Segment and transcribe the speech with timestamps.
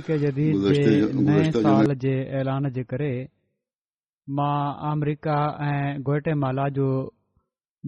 [0.00, 3.10] जदीद जे नए साल जे ऐलान जे करे
[4.38, 4.58] मां
[4.90, 5.36] अमरिका
[5.68, 6.86] ऐं गोटेमाला जो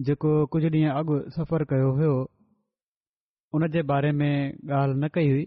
[0.07, 2.13] जेको कुझु ॾींहं अॻु सफ़र कयो हुयो
[3.53, 5.45] उन जे बारे में ॻाल्हि न कई हुई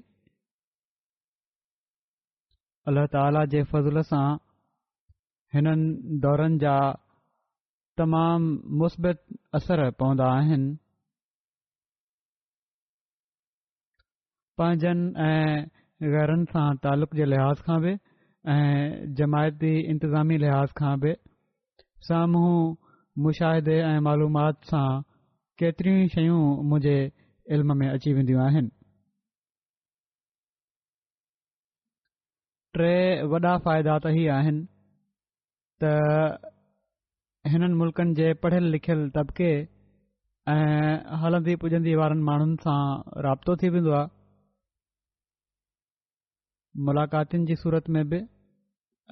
[2.91, 4.25] अल्ल्ह ताला जे फज़ल सां
[5.55, 6.75] हिननि दौरनि जा
[8.01, 9.19] तमामु मुस्बित
[9.61, 10.71] असर पवंदा आहिनि
[16.03, 17.91] सां तालुक़ जे लिहाज़ खां बि
[18.53, 21.13] ऐं जमायती इंतिज़ामी लिहाज़ खां बि
[22.09, 22.61] साम्हूं
[23.23, 24.89] मुशाहिदे ऐं मालूमाति सां
[25.59, 26.41] केतिरियूं ई शयूं
[26.71, 26.97] मुंहिंजे
[27.55, 28.69] इल्म में अची वेंदियूं
[32.77, 34.61] टे वॾा फ़ाइदा त इहे आहिनि
[35.85, 36.49] त
[37.53, 39.51] हिननि मुल्क़नि जे पढ़ियल लिखियल तबिके
[40.53, 42.81] ऐं हलंदी पुॼंदी वारनि माण्हुनि सां
[43.29, 44.09] राब्तो थी वेंदो आहे
[46.81, 48.17] मुलाकातुनि जी सूरत में बि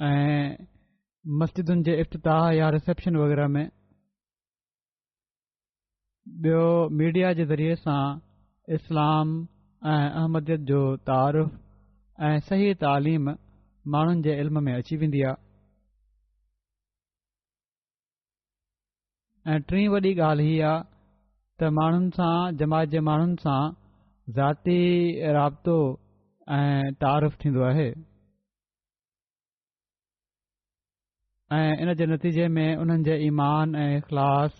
[0.04, 0.54] ऐं
[1.40, 3.66] मस्जिदुनि जे इफ़्ताह या रिसेप्शन वग़ैरह में
[6.44, 6.62] बियो
[7.02, 8.00] मीडिया जे ज़रिए सां
[8.76, 9.28] इस्लाम
[9.88, 10.80] ऐं जो
[11.10, 11.52] तारीफ़
[12.24, 13.30] ऐं सही तालीम
[13.92, 15.48] माण्हुनि जे इल्म में अची वेंदी आहे
[19.54, 20.82] ऐं टीं वॾी ॻाल्हि हीअ आहे
[21.60, 23.48] त माण्हुनि सां जमात जे माण्हुनि
[26.54, 27.84] ऐं तारीफ़ु थींदो आहे
[31.58, 34.52] ऐं इन जे नतीजे में उन्हनि जे ईमान ऐं इख़लास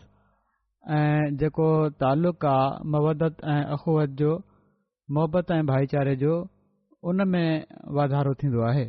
[0.96, 1.66] ऐं जेको
[2.02, 4.30] तालुक़ु आहे मवादत ऐं अख़वत जो
[5.18, 6.32] मोहब्बत ऐं भाईचारे जो
[7.10, 7.50] उन में
[7.98, 8.86] वाधारो थींदो आहे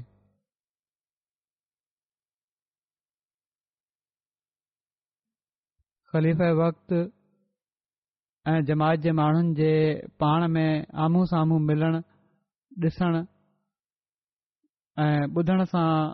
[6.13, 7.01] ख़लीफ़ वक्ति
[8.53, 9.69] ऐं जमायत जे माण्हुनि जे
[10.21, 10.65] पाण में
[11.05, 12.01] आम्हूं साम्हूं मिलणु
[12.83, 13.15] ॾिसण
[14.99, 16.11] ऐं ॿुधण सां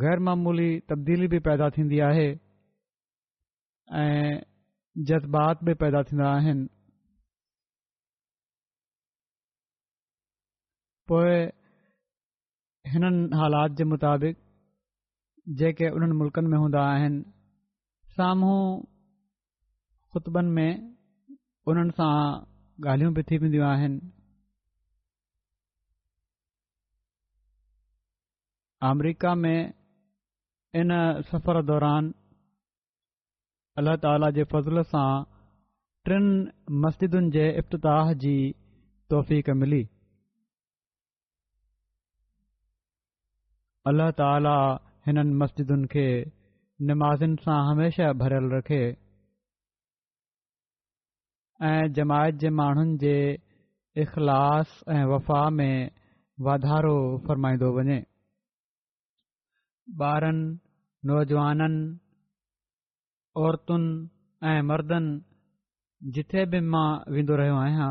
[0.00, 2.26] गैरमूली तब्दीली बि पैदा थींदी आहे
[4.02, 4.40] ऐं
[5.08, 6.66] जज़्बात बि पैदा थींदा आहिनि
[11.08, 11.34] पोइ
[12.92, 14.38] हिननि हालात जे मुताबिक़
[15.58, 17.22] जेके उन्हनि मुल्कनि में हूंदा आहिनि
[18.16, 18.58] साम्हूं
[20.14, 22.14] ख़ुतबनि में उन्हनि सां
[22.92, 24.10] ॻाल्हियूं बि थी वेंदियूं आहिनि
[28.88, 29.72] अमरीका में
[30.80, 30.90] इन
[31.30, 32.08] सफ़र दौरान
[33.78, 35.10] अल्ला ताला जे फज़ल सां
[36.08, 38.32] टिनि मस्जिदुनि जे इफ़्ताह जी
[39.14, 39.82] तौफ़क़ मिली
[43.92, 44.56] अलाह ताला
[45.08, 46.06] हिननि मस्जिदुनि खे
[46.92, 48.80] नमाज़िन सां हमेशा भरियलु रखे
[51.72, 53.16] ऐं जमायत जे माण्हुनि जे
[54.06, 55.90] इख़लास ऐं वफ़ा में
[56.48, 56.96] वाधारो
[57.26, 58.00] फ़रमाईंदो वञे
[59.98, 61.84] ॿारनि नौजवाननि
[63.42, 65.16] औरतुनि ऐं मर्दनि
[66.14, 67.88] जिथे बि मां वेंदो रहियो आहियां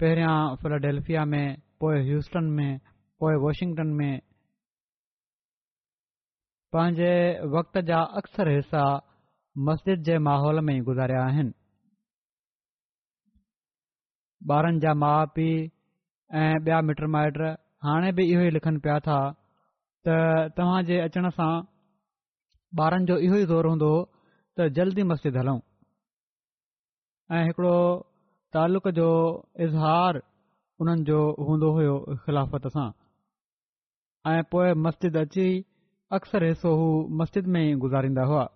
[0.00, 2.78] पहिरियां फिलाडेल्फिया में पोइ ह्यूस्टन में
[3.22, 4.20] पोइ वॉशिंगटन में
[6.72, 7.12] पंहिंजे
[7.56, 8.84] वक़्त जा अक्सर हिसा
[9.68, 11.52] मस्जिद जे माहौल में गुज़ारिया आहिनि
[14.56, 15.66] ॿारनि जा माउ पीउ
[16.42, 17.42] ऐं ॿिया मिट माइट
[17.88, 19.18] हाणे बि इहो ई लिखनि पिया था
[20.06, 20.08] त
[20.58, 21.56] तव्हांजे अचण सां
[22.82, 23.88] ॿारनि जो इहो ई ज़ोरु हूंदो
[24.58, 25.58] त जल्दी मस्जिद हलूं
[27.36, 27.74] ऐं हिकिड़ो
[28.56, 29.08] तालुक़ जो
[29.66, 30.20] इज़हार
[30.80, 32.86] उन्हनि जो हूंदो हुयो ख़िलाफ़त सां
[34.32, 35.48] ऐं पोइ मस्जिद अची
[36.18, 36.88] अक्सर हिसो हू
[37.22, 38.46] मस्जिद में ई गुज़ारींदा हुआ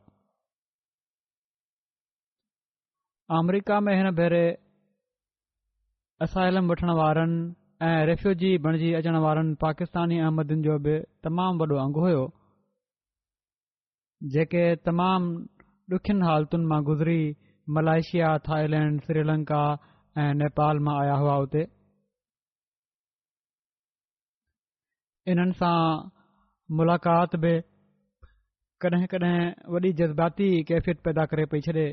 [3.41, 4.45] अमरीका में हिन भेरे
[6.29, 7.39] असाहिलम वठण वारनि
[7.85, 10.93] ऐं रेफ्यूजी बणिजी अचण वारनि पाकिस्तानी अहमदन जो बि
[11.25, 12.23] तमामु वॾो अंगु हुयो
[14.35, 15.29] जेके तमामु
[15.97, 17.19] ॾुखियुनि हालतुनि मां गुज़री
[17.77, 19.63] मलाइशिया थाईलैंड श्रीलंका
[20.23, 21.63] ऐं नेपाल मां आया हुआ हुते
[25.35, 25.75] इन्हनि सां
[26.81, 27.53] मुलाक़ात बि
[28.87, 29.37] कॾहिं कॾहिं
[29.77, 31.85] वॾी जज़्बाती कैफ़ियत पैदा करे पई छ्े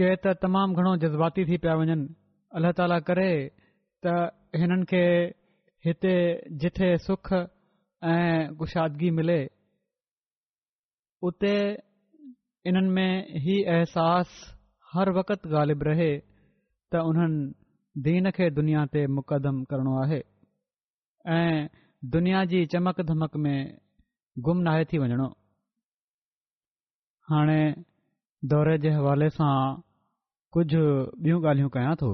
[0.00, 1.96] के त तमामु घणो जज़्बाती थी पिया वञनि
[2.56, 3.30] अल्ला ताला करे
[4.04, 4.06] त
[4.60, 5.02] हिननि खे
[5.86, 6.14] हिते
[6.62, 7.26] जिथे सुख
[8.12, 9.38] ऐं कुशादगी मिले
[11.28, 11.54] उते
[12.70, 13.12] इन्हनि में
[13.52, 14.34] ई अहसासु
[14.94, 17.40] हर वक़्त ग़ालिब रहे त उन्हनि
[18.06, 20.20] दीन खे दुनिया ते मुक़दम करिणो आहे
[21.36, 21.58] ऐं
[22.14, 25.28] दुनिया जी चमक धमक में गुम गुमनाहे थी वञिणो
[27.30, 27.60] हाणे
[28.52, 29.54] दौरे जे हवाले सां
[30.56, 30.82] कुझु
[31.22, 32.10] ॿियूं ॻाल्हियूं कया थो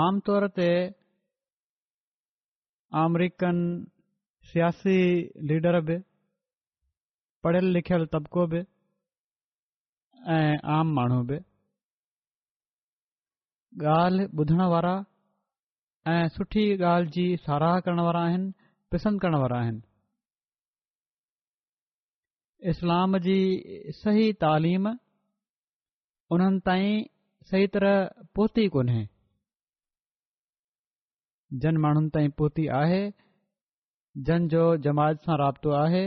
[0.00, 0.66] आम तौर ते
[3.00, 3.58] अमरीकन
[4.52, 4.98] सियासी
[5.50, 5.96] लीडर बि
[7.44, 8.62] पढ़ियल लिखियल तबिको बि
[10.36, 11.38] ऐं आम माण्हू बि
[13.98, 14.94] ॻाल्हि ॿुधण वारा
[16.14, 18.50] ऐं सुठी ॻाल्हि जी साराह करण वारा आहिनि
[18.92, 19.82] पसंदि करण वारा आहिनि
[22.70, 23.38] इस्लाम जी
[24.00, 24.88] सही तालीम
[26.36, 27.00] उन्हनि ताईं
[27.52, 27.98] सही तरह
[28.34, 29.02] पहुती कोन्हे
[31.60, 33.00] जिनि माण्हुनि ताईं पहुती आहे
[34.26, 36.04] जन जो जमात सां رابطو आहे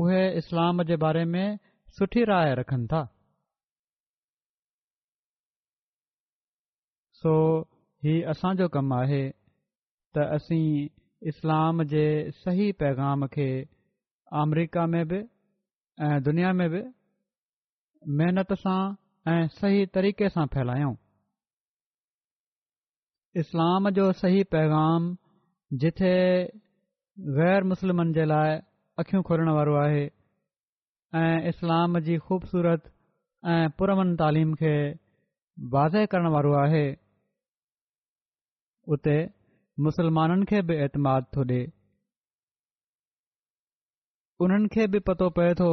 [0.00, 1.58] उहे इस्लाम जे बारे में
[1.98, 3.02] सुठी राय रखनि था
[7.20, 7.32] सो
[8.04, 10.88] हीउ असांजो कमु आहे त असीं
[11.30, 12.04] इस्लाम जे
[12.42, 13.48] सही पैगाम खे
[14.42, 15.18] अमरिका में बि
[16.06, 16.82] ऐं दुनिया में बि
[18.18, 18.80] महिनत सां
[19.34, 20.94] ऐं सही तरीक़े सां फैलायूं
[23.38, 25.04] इस्लाम जो सही पैगाम
[25.82, 26.10] जिथे
[27.36, 28.54] गैर मुसलमनि जे लाइ
[29.02, 30.02] अख़ियूं खोलण वारो आहे
[31.18, 32.88] ऐं इस्लाम जी खूबसूरत
[33.54, 34.72] ऐं पुरमन तालीम खे
[35.74, 36.84] वाज़े करण वारो आहे
[38.96, 39.14] उते
[39.86, 41.60] मुस्लमाननि खे बि एतमाद थो ॾिए
[44.46, 45.70] उन्हनि खे बि पतो पए थो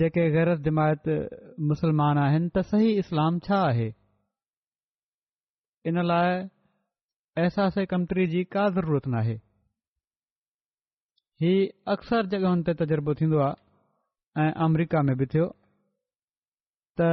[0.00, 1.06] जेके ग़ैर जमायत
[1.70, 3.88] मुसलमान आहिनि त सही इस्लाम छा आहे
[5.92, 6.42] इन लाइ
[7.42, 9.32] अहसासु कमतरी जी का ज़रूरत नाहे
[11.44, 11.54] ही
[11.94, 15.46] अक्सर जॻहियुनि ते तज़ुर्बो थींदो आहे ऐं अमरिका में बि थियो
[17.00, 17.08] त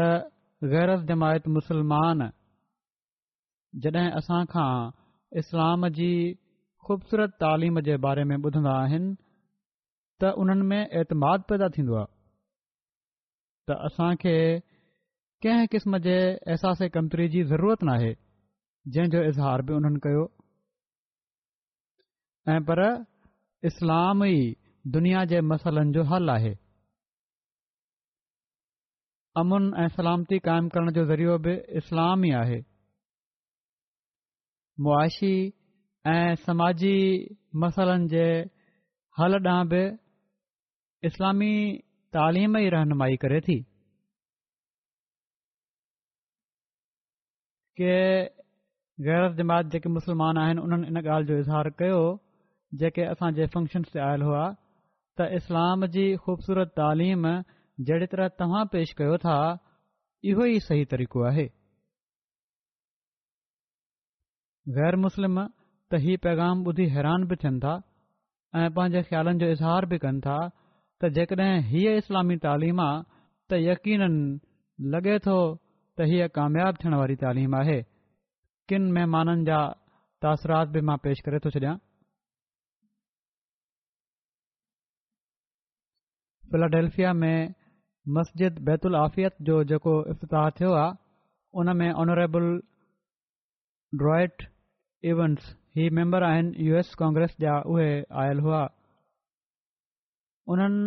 [0.74, 2.22] गैरत जमायत मुसलमान
[3.86, 4.70] जॾहिं असांखां
[5.42, 6.12] इस्लाम जी
[6.86, 9.16] ख़ूबसूरत तालीम जे बारे में ॿुधंदा आहिनि
[10.22, 12.12] त उन्हनि में एतमाद पैदा थींदो आहे
[13.72, 14.36] त असांखे
[15.48, 18.16] कंहिं क़िस्म जे अहसासे कमतरी जी ज़रूरत नाहे
[18.90, 20.24] जंहिंजो इज़हार बि उन्हनि कयो
[22.54, 22.80] ऐं पर
[23.70, 24.56] इस्लाम ई
[24.96, 26.56] दुनिया जे मसलनि जो हल आहे
[29.42, 32.60] अमन ऐं सलामती क़ाइमु करण जो ज़रियो बि इस्लाम ई आहे
[34.84, 35.34] मुआशी
[36.16, 36.96] ऐं समाजी
[37.64, 38.24] मसलनि जे
[39.20, 39.82] हल ॾांहुं बि
[41.08, 41.52] इस्लामी
[42.14, 43.60] तालिम जी रहनुमाई करे थी
[47.82, 47.94] के
[49.05, 52.01] गैर जमात जेके मुस्लमान आहिनि उन्हनि इन ॻाल्हि जो इज़हार कयो
[52.81, 54.41] जेके असांजे फंक्शन ते आयल हुआ
[55.20, 57.25] त इस्लाम जी खूबसूरत तालीम
[57.88, 59.38] जहिड़ी तरह तव्हां पेश कयो था
[60.34, 61.46] इहो ई सही तरीक़ो आहे
[64.77, 67.74] ग़ैर मुस्लिम त हीअ पैगाम ॿुधी हैरान बि थियनि था
[68.62, 70.38] ऐं पंहिंजे ख़्यालनि जो इज़हार बि कनि था
[71.01, 74.03] त जेकॾहिं हीअ इस्लामी तालिम आहे त यकीन
[74.96, 75.38] लॻे थो
[75.98, 77.81] त हीअ कामियाब थियण वारी तालीम आहे
[78.72, 79.58] किन महिमाननि जा
[80.24, 81.72] तासरात बि मां पेश करे थो छॾियां
[86.51, 87.36] फिलाडेल्फिया में
[88.18, 90.90] मस्जिद बैताफ़त जो जेको इफ़्ताह थियो आहे
[91.62, 92.46] ان में ऑनरेबल
[94.01, 94.44] ड्रॉइट
[95.12, 95.48] इवंट्स
[95.78, 97.90] ही ممبر आहिनि यू एस कांग्रेस جا उहे
[98.24, 98.62] आयल हुआ
[100.56, 100.86] उन्हनि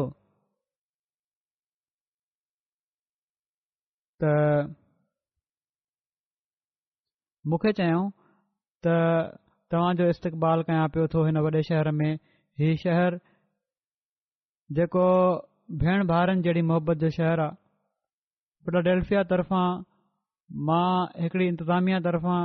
[7.49, 8.09] मूंखे चयऊं
[8.87, 8.95] त
[9.75, 12.11] तव्हां जो इस्तक़बाल कयां पियो थो हिन वॾे शहर में
[12.63, 13.17] हीअ शहर
[14.79, 15.05] जेको
[15.85, 17.57] भेण भाउरनि जहिड़ी मोहबत जो शहर आहे
[18.65, 19.23] पुट डेल्फिया
[20.69, 20.91] मां
[21.23, 22.41] हिकिड़ी इंतिज़ामिया तर्फ़ां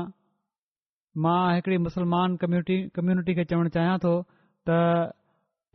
[1.26, 4.14] मां हिकिड़ी मुस्लमान कम्यूटी कम्युनिटी खे चवणु चाहियां थो
[4.70, 4.78] त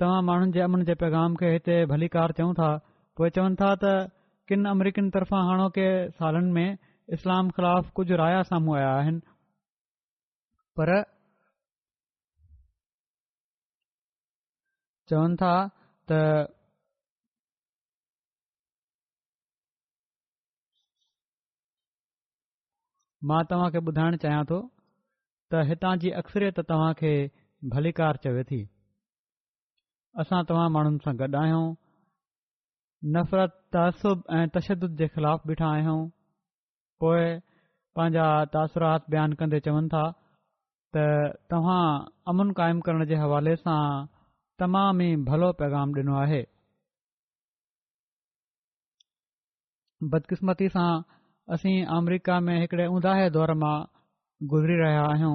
[0.02, 2.70] तव्हां माण्हुनि जे अमन जे पैगाम खे हिते भली कार चऊं था
[3.20, 3.96] पोइ चवनि था त
[4.52, 5.88] किनि अमरीकीन तरफ़ां हाणोके
[6.20, 6.68] सालनि में
[7.12, 9.20] इस्लाम ख़िलाफ़ कुझु राया साम्हूं आया आहिनि
[10.78, 10.90] पर
[15.10, 15.54] चवनि था
[16.10, 16.20] त
[23.30, 24.60] मां तव्हांखे ॿुधाइण चाहियां थो
[25.52, 27.10] त हितां जी अक्सरियत तव्हांखे
[27.74, 28.60] भली कार चवे थी
[30.24, 31.66] असां तव्हां माण्हुनि सां गॾु आहियूं
[33.20, 36.00] नफ़रत तहसुब ऐं तशद जे ख़िलाफ़ बीठा आहियूं
[37.00, 37.40] पोएं
[37.96, 40.04] पंहिंजा तासिरात बयानु कंदे चवनि था
[40.96, 41.04] त
[41.50, 41.82] तव्हां
[42.30, 43.80] अमन क़ाइमु करण जे हवाले सां
[44.62, 46.40] तमाम ई भलो पैगाम ॾिनो आहे
[50.14, 50.90] बदकिस्मती सां
[51.56, 53.74] असीं अमरीका में हिकड़े ऊंदाहे दौर मां
[54.52, 55.34] गुज़री रहिया आहियूं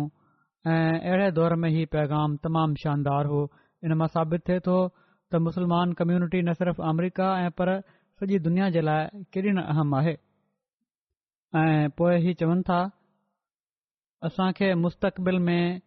[0.74, 3.42] ऐं अहिड़े दौर में ई पैगाम तमामु शानदार हो
[3.88, 7.76] इन मां साबित थे तो त मुस्लमान कम्यूनिटी न सिर्फ़ अमरीका ऐं पर
[8.22, 10.16] सॼी दुनिया जे लाइ केॾी न अहम आहे
[11.64, 12.78] ऐं पोइ हीअ चवनि था
[14.28, 15.80] असांखे मुस्तक़बिल में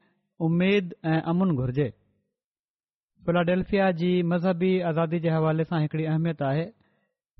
[0.47, 1.89] उमेद ऐं अमुन घुर्जे
[3.27, 6.65] फ़्लाडेल्फिया जी मज़हबी आज़ादी जे हवाले सां हिकिड़ी अहमियत आहे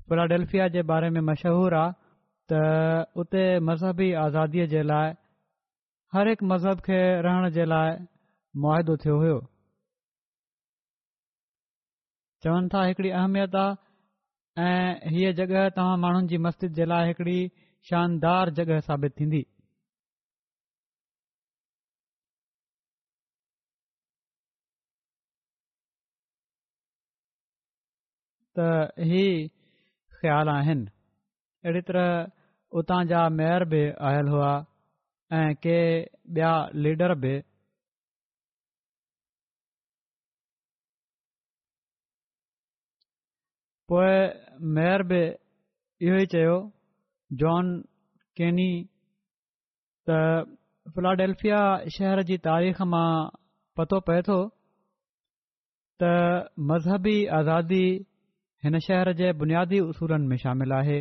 [0.09, 1.95] फ़्लाडेल्फिया जे बारे में मशहूरु आहे
[2.51, 2.61] त
[3.23, 5.13] उते मज़हबी आज़ादीअ जे लाइ
[6.15, 7.95] हरहिक मज़हब खे रहण जे लाइ
[8.65, 9.39] मुआदो थियो हुओ
[12.45, 17.39] चवनि था हिकिड़ी अहमियत आहे ऐं हीअ जॻह तव्हां माण्हुनि जी मस्जिद जे लाइ हिकिड़ी
[17.87, 19.43] शदार जॻहि साबित थींदी
[28.59, 28.63] त
[29.09, 29.23] ही
[30.21, 30.85] ख़्याल आहिनि
[31.65, 32.09] अहिड़ी तरह
[32.81, 34.49] उतां जा मेयर बि आयल हुआ
[35.39, 36.49] ऐं कंहिं ॿिया
[36.87, 37.33] लीडर बि
[44.77, 45.21] मेयर बि
[46.07, 46.57] इहो ई चयो
[47.37, 47.67] जॉन
[48.37, 48.69] केनी
[50.07, 50.09] त
[50.93, 51.59] फ्लाडेल्फिया
[51.95, 53.09] शहर जी तारीख़ मां
[53.77, 54.37] पतो पए थो
[56.01, 56.09] त
[56.71, 57.83] मज़हबी आज़ादी
[58.65, 60.97] हिन शहर जे बुनियादी उसूलनि में शामिल आहे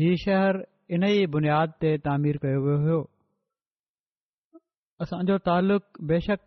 [0.00, 0.60] हीअं शहरु
[0.96, 2.96] इन ई बुनियाद ते तामीर कयो वियो جو
[5.04, 6.40] असांजो तालुक़ु बेशक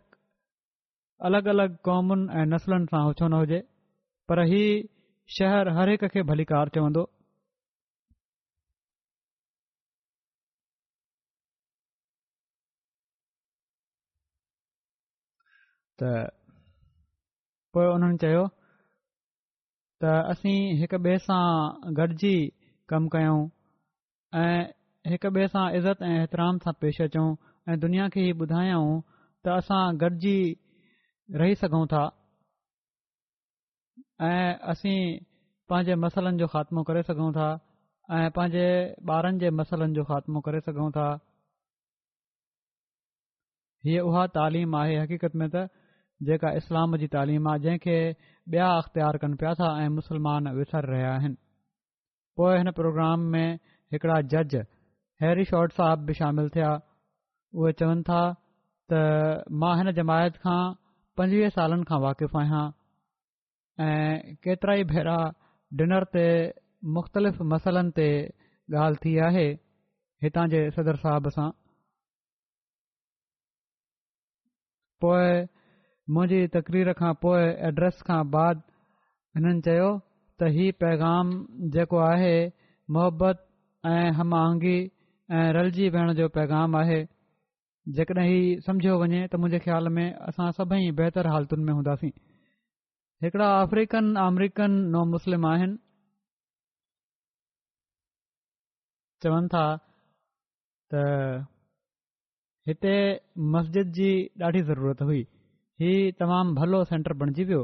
[1.26, 3.02] अलॻि अलॻि क़ौमुनि ऐं नसलुनि सां
[3.34, 3.60] हुजे
[4.28, 4.82] पर हीउ
[5.36, 7.04] शहर हर हिक खे भली चवंदो
[16.02, 16.04] त
[17.76, 18.42] पोइ उन्हनि चयो
[20.02, 21.46] त असीं हिकु ॿिए सां
[21.98, 22.34] गॾिजी
[22.92, 23.38] कमु कयूं
[24.40, 24.60] ऐं
[25.12, 27.28] हिकु ॿिए सां इज़त ऐं हितराम सां पेश अचूं
[27.72, 28.92] ऐं दुनिया खे ई ॿुधायऊं
[29.44, 30.38] त असां गॾिजी
[31.42, 32.04] रही सघूं था
[34.30, 35.00] ऐं असीं
[35.68, 37.48] पंहिंजे जो ख़ात्मो करे सघूं था
[38.16, 38.66] ऐं पंहिंजे
[39.18, 39.48] ॿारनि जे
[40.00, 41.06] जो ख़ात्मो करे सघूं था
[43.86, 45.70] हीअ उहा तालिम आहे हक़ीक़त में त
[46.26, 47.94] जेका इस्लाम जी तालीम आहे जंहिंखे
[48.52, 51.34] ॿिया अख़्तियार कनि पिया था ऐं मुस्लमान विसरी रहिया आहिनि
[52.36, 53.48] पोइ हिन प्रोग्राम में
[53.92, 54.54] हिकिड़ा जज
[55.22, 56.68] हैरी शॉर्ट साहब बि शामिल थिया
[57.62, 58.20] उहे चवनि था
[58.92, 59.00] त
[59.62, 60.60] मां हिन जमायत खां
[61.20, 62.64] पंजवीह सालनि खां वाक़िफ़ु आहियां
[63.86, 65.16] ऐं केतिरा ई भेरा
[65.82, 66.24] डिनर ते
[66.98, 68.08] मुख़्तलिफ़ मसइलनि ते
[68.84, 69.46] ॻाल्हि थी आहे
[70.26, 71.48] हितां जे सदर साहब सां
[76.14, 78.62] मुंहिंजी तकरीर खां पोइ एड्रेस खां बाद
[79.36, 81.28] हिननि चयो त हीअ पैगाम
[81.76, 82.32] जेको आहे
[82.96, 83.44] मोहबत
[83.92, 84.74] ऐं हम आंगी
[85.38, 86.98] ऐं रलजी वेहण जो पैगाम आहे
[87.98, 92.12] जेकॾहिं सम्झियो वञे त मुंहिंजे ख़्याल में असां सभई बहितर हालतुनि में हूंदासीं
[93.26, 95.76] हिकिड़ा अफ्रीकन अमरीकन न मुस्लिम आहिनि
[99.24, 99.64] चवनि था
[100.94, 101.04] त
[102.70, 102.96] हिते
[103.56, 104.08] मस्जिद जी
[104.48, 105.22] ॾाढी ज़रूरत हुई
[105.80, 107.60] ही तमामु भलो सेंटर बणिजी वियो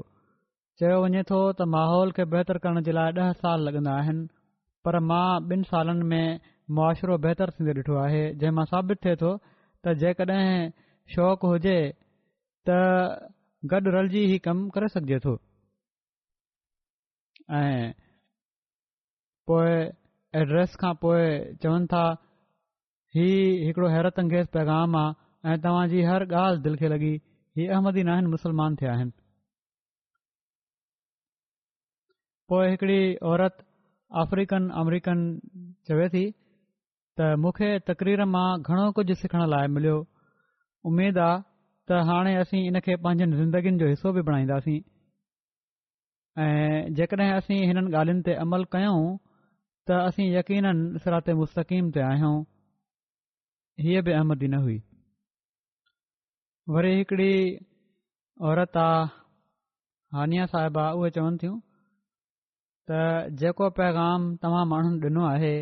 [0.82, 4.22] चयो वञे थो त माहौल खे बहितरु करण जे लाइ ॾह साल लॻंदा आहिनि
[4.88, 6.40] पर मां ॿिनि सालनि में
[6.78, 10.46] मुआशिरो बहितर थींदो ॾिठो आहे जंहिं मां साबित थिए थो त जेकॾहिं
[11.16, 11.76] शौक़ु हुजे
[12.70, 12.78] त
[13.74, 15.36] गॾु रलजी ई कमु करे सघिजे थो
[17.60, 17.92] ऐं
[19.52, 19.72] पोइ
[20.44, 21.24] एड्रेस खां पोइ
[21.66, 22.04] चवनि था
[23.18, 23.30] ही
[23.66, 27.12] हिकड़ो हैरत अंगेज़ पैगाम आहे ऐं तव्हांजी हर ॻाल्हि दिलि खे लॻी
[27.58, 29.10] हीअ अहमदी न आहिनि मुस्लमान थिया आहिनि
[32.48, 32.98] पोइ हिकिड़ी
[33.30, 33.56] औरत
[34.22, 35.18] अफ्रीकन अमरीकन
[35.88, 36.22] चवे थी
[37.18, 39.96] त मूंखे तक़रीर मां घणो कुझु सिखण लाइ मिलियो
[40.90, 41.40] उमेद आहे
[41.88, 44.78] त हाणे असीं इनखे पंहिंजनि ज़िंदगीनि जो हिसो बि बणाईंदासीं
[46.44, 49.00] ऐं जेकॾहिं असीं हिननि ॻाल्हियुनि ते अमल कयूं
[49.88, 50.66] त असीं यक़ीन
[51.04, 52.36] सिराते मुस्तकीम ते आहियूं
[53.86, 54.78] हीअ बि अहमदी न हुई
[56.72, 57.30] वरी हिकिड़ी
[58.46, 59.04] औरत आहे
[60.14, 61.54] हानिया साहिबा उहे चवनि थियूं
[62.90, 62.98] त
[63.42, 65.52] जेको पैगाम तव्हां माण्हुनि ॾिनो आहे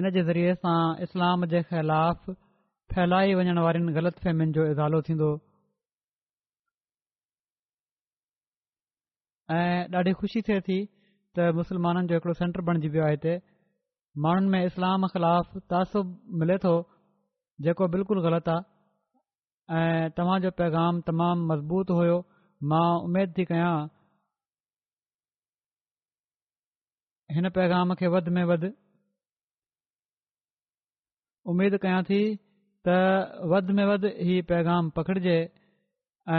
[0.00, 2.26] इन जे ज़रिए सां इस्लाम जे ख़िलाफ़
[2.94, 5.30] फैलाई वञण वारनि ग़लति फहिमियुनि जो इज़ालो थींदो
[9.58, 10.78] ऐं ॾाढी ख़ुशी थिए थी
[11.38, 13.36] त मुस्लमाननि जो हिकिड़ो सेंटर बणिजी वियो आहे हिते
[14.26, 16.06] माण्हुनि में इस्लाम ख़िलाफ़ु तासुब
[16.44, 16.74] मिले थो
[17.66, 18.70] जेको बिल्कुलु ग़लति आहे
[19.78, 22.16] ऐं तव्हांजो पैगाम तमामु मज़बूत हुयो
[22.70, 23.76] मां उमेद थी कयां
[27.34, 28.64] हिन पैगाम खे वध में वध
[31.50, 32.20] उमेद कयां थी
[32.88, 32.96] त
[33.54, 35.38] वध में वध हीउ पैगाम पकिड़िजे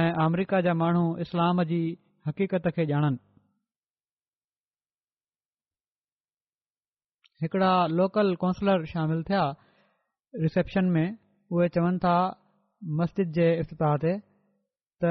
[0.02, 1.82] ऐं अमरिका जा माण्हू इस्लाम जी
[2.28, 3.18] हकीत खे ॼाणनि
[7.42, 9.44] हिकिड़ा लोकल काउंसलर शामिलु थिया
[10.46, 11.06] रिसैप्शन में
[11.52, 12.16] उहे चवनि था
[12.86, 14.14] مسجد जे افتتاح ते
[15.02, 15.04] त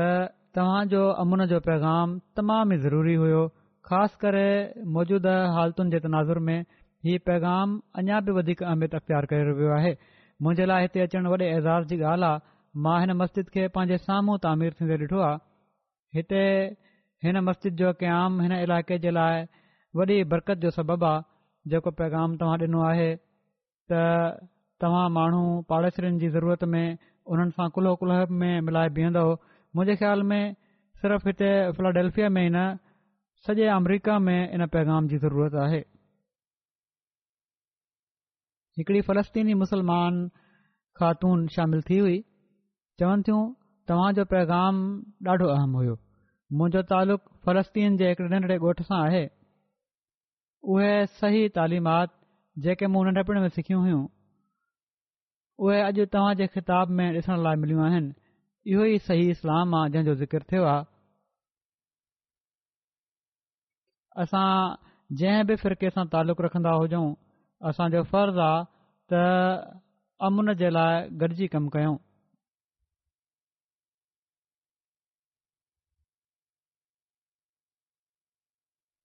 [0.57, 0.59] त
[0.93, 3.15] جو त त त त त त त तव्हांजो अमुन जो पैगाम तमामु ई ज़रूरी
[3.23, 3.43] हुयो
[3.89, 4.49] ख़ासि करे
[4.95, 6.59] मौजूदा हालतुनि जे तनाज़ुर में
[7.05, 9.93] हीअ पैगाम अञा बि वधीक अमृत अख़्तियारु करे वियो आहे
[10.43, 12.39] मुंहिंजे लाइ हिते अचणु वॾे ऐज़ाज़ जी ॻाल्हि आहे
[12.85, 15.41] मां हिन मस्जिद खे पंहिंजे साम्हूं तामीर थींदे ॾिठो आहे
[16.31, 16.43] جو
[17.29, 19.37] हिन मस्जिद जो क़याम हिन इलाइक़े जे लाइ
[19.97, 20.57] वॾी बरकत
[27.31, 29.33] हुननि सां कुल्ह कुल्हप में मिलाए बीहंदो हो
[29.77, 30.55] मुंहिंजे ख़्याल में
[31.03, 32.63] सिर्फ़ु हिते फिलाडेल्फिया में ई न
[33.47, 35.79] सॼे अमरिका में इन पैगाम जी ज़रूरत आहे
[38.79, 40.17] हिकिड़ी फ़लस्तीनी मुसलमान
[40.99, 42.19] ख़ातून शामिलु थी हुई
[43.01, 43.43] चवनि थियूं
[43.91, 44.77] तव्हांजो पैगाम
[45.35, 45.97] ॾाढो अहम हुयो
[46.61, 49.23] मुंहिंजो तालुक़ु फ़लस्तीन जे हिकड़े नंढड़े ॻोठ सां आहे
[50.75, 52.15] उहे सही तालिमात
[52.67, 54.03] जेके मूं नंढपण में सिखियूं हुइयूं
[55.61, 58.13] उहे अॼु तव्हां जे ख़िताब में ॾिसण लाइ मिलियूं आहिनि
[58.73, 60.85] इहो ई सही इस्लाम आहे जंहिंजो ज़िक्र थियो आहे
[64.23, 64.77] असां
[65.23, 67.11] जंहिं बि फ़िरके सां तालुक़ु रखन्दा हुजऊं
[67.71, 68.63] असांजो फ़र्ज़ु आहे
[69.13, 69.81] त
[70.29, 71.97] अमुन जे लाइ गॾिजी कमु कयूं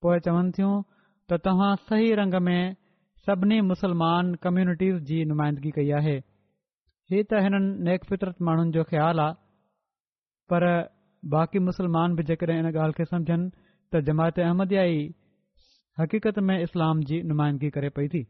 [0.02, 0.74] पोएं चवनि थियूं
[1.28, 2.60] त तव्हां सही रंग में
[3.26, 6.18] सभिनी मुसलमान कम्यूनिटीज़ जी नुमाइंदगी कई आहे
[7.12, 9.34] ही त हिननि नेकफितरत माण्हुनि जो ख़्यालु आहे
[10.52, 10.62] पर
[11.34, 13.46] बाक़ी मुस्लमान बि जेकर हिन ॻाल्हि खे समुझनि
[13.92, 14.98] त जमायत अहमदयाई
[16.00, 18.20] हकीक़त में इस्लाम जी नुमाइदगी करे पई थी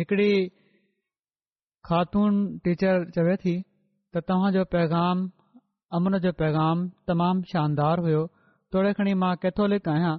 [0.00, 0.32] हिकड़ी
[1.90, 2.32] ख़ातून
[2.64, 3.56] टीचर चवे थी
[4.14, 5.26] त तव्हांजो पैगाम
[5.98, 8.22] अमन जो पैगाम तमामु शानदार हुयो
[8.74, 10.16] थोड़े खणी मां कैथोलिक आहियां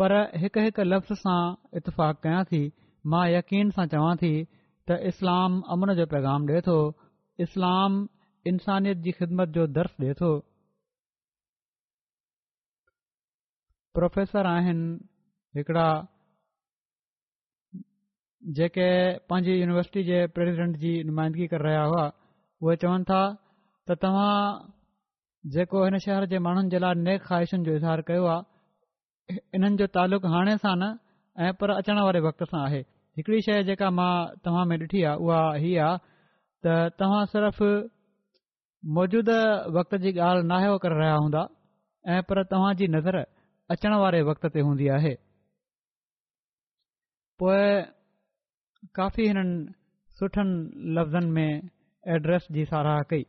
[0.00, 1.40] पर हिकु हिकु लफ़्ज़ सां
[1.78, 2.64] इतफ़ाक़ कया थी
[3.12, 4.32] मां यकीन सां चवां थी
[4.88, 6.74] त इलाम अमन जो पैगाम ॾिए थो
[7.44, 7.92] इस्लाम
[8.50, 10.28] इन्सानियत जी ख़िदमत जो दर्श ॾिए थो
[13.98, 14.86] प्रोफ़ेसर आहिनि
[15.58, 15.88] हिकिड़ा
[18.58, 18.88] जेके
[19.30, 22.04] पंहिंजी यूनिवर्सिटी जे प्रेसिडैंट जी नुमाइंदगी करे रहिया हुआ
[22.62, 23.20] उहे चवनि था
[23.90, 24.32] त तव्हां
[25.54, 29.86] जेको हिन शहर जे माण्हुनि जे लाइ ने ख़्वाहिशुनि जो इज़हार कयो आहे इन्हनि जो
[29.98, 30.94] तालुक़ु हाणे सां न
[31.46, 32.82] ऐं पर अचण वारे वक़्त सां आहे
[33.16, 34.08] हिकिड़ी शइ जेका मां
[34.46, 35.98] तव्हां में ॾिठी आहे उहा हीअ आहे
[36.66, 37.60] त तव्हां सिर्फ़
[38.98, 39.38] मौजूदह
[39.76, 41.44] वक़्त जी ॻाल्हि नाहियो करे रहिया हूंदा
[42.16, 43.18] ऐं पर तव्हां जी नज़र
[43.76, 45.14] अचण वारे वक़्त ते हूंदी आहे
[47.44, 47.64] पोइ
[49.00, 49.56] काफ़ी हिननि
[50.20, 53.24] सुठनि लफ़्ज़नि में एड्रेस जी साराह कई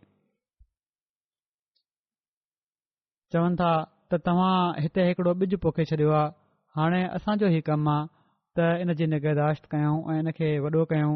[3.35, 3.71] चवनि था
[4.11, 6.37] त तव्हां हिते हिकिड़ो ॿिज पोखे छॾियो आहे
[6.79, 8.15] हाणे असांजो ई कमु आहे
[8.57, 11.13] त इन जी निगहदाश्त कयूं ऐं इन खे वॾो कयूं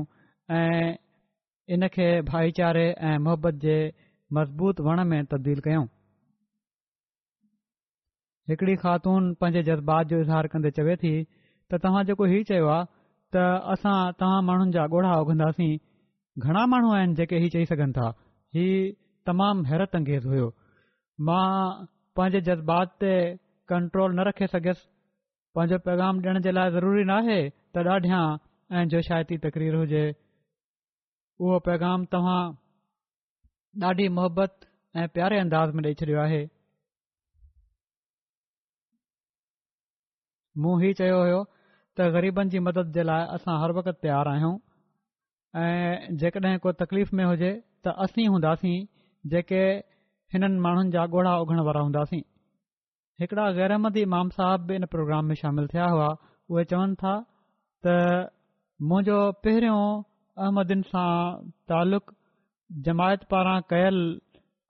[0.58, 0.96] ऐं
[1.76, 3.78] इन खे भाईचारे ऐं मोहब्बत जे
[4.38, 5.86] मज़बूत वण में तब्दील कयूं
[8.52, 11.14] हिकड़ी ख़ातून पंहिंजे जज़्बात जो इज़हार कंदे चवे थी
[11.72, 12.90] त तव्हां जेको हीउ चयो आहे
[13.36, 15.72] त असां तव्हां माण्हुनि जा ॻोढ़ा उघंदासीं
[16.48, 18.08] घणा माण्हू आहिनि जेके हीउ चई सघनि था
[18.60, 18.66] ही
[19.32, 20.48] तमामु हैरत अंगेज़ हुयो
[21.30, 21.52] मां
[22.20, 23.12] पंहिंजे जज़्बात ते
[23.76, 24.84] कंट्रोल न रखे सघियसि
[25.58, 28.20] पंहिंजो पैगाम ॾियण जे लाइ ज़रूरी न आहे त ॾाढियां
[28.82, 32.38] ऐं जोशाइती तकरीर हुजे उहो पैगाम तव्हां
[33.90, 34.68] ॾाढी मोहबत
[35.04, 36.40] ऐं प्यारे अंदाज़ में ॾेई छॾियो आहे
[40.64, 44.54] मूं हीउ चयो हुयो त ग़रीबनि जी मदद जे लाइ असां हर वक़्तु तयारु आहियूं
[45.66, 47.52] ऐं जेकॾहिं कोई तकलीफ़ में हुजे
[47.86, 48.76] त असीं हूंदासीं
[49.36, 49.64] जेके
[50.36, 52.26] हिननि माण्हुनि जा ॻोढ़ा उघण वारा हूंदासीं
[53.22, 56.06] हिकड़ा गै़रमदी माम साहब बि इन प्रोग्राम में शामिल थिया हुआ
[56.54, 57.10] उहे चवन था
[57.86, 57.98] त
[58.92, 59.82] मुंहिंजो पहिरियों
[60.46, 61.10] अहमदिन सां
[61.74, 62.14] तालुक़
[62.88, 64.00] जमायत पारां कयल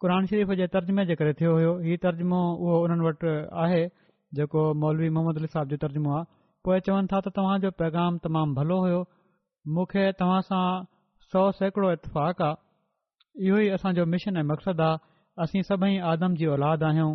[0.04, 3.34] क़ुर शरीफ़ जे तर्जुमे जे करे थियो हो इहो तर्जुमो उहो उन्हनि वटि
[3.64, 3.80] आहे
[4.42, 6.30] जेको मौलवी मुहम्मद अली साहिब जो तर्जुमो आहे
[6.68, 9.02] पोए चवनि था त तव्हांजो प्रोग्राम तमामु भलो होयो
[9.76, 10.64] मूंखे तव्हां सां
[11.32, 12.48] सौ सैकड़ो इतफ़ाक़
[13.48, 15.04] इहो ई असांजो मिशन ऐं मक़्सदु आहे
[15.46, 17.12] असीं सभई आदम जी औलाद आहियूं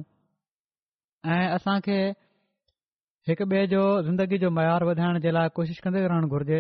[1.35, 1.95] ऐं असांखे
[3.29, 6.59] हिकु ॿिए जो ज़िंदगी जो मयार वधाइण जे लाइ कोशिशि कंदे रहणु घुरिजे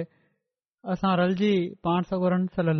[0.94, 1.50] असां रलजी
[1.86, 2.70] पाण सगुरनि सली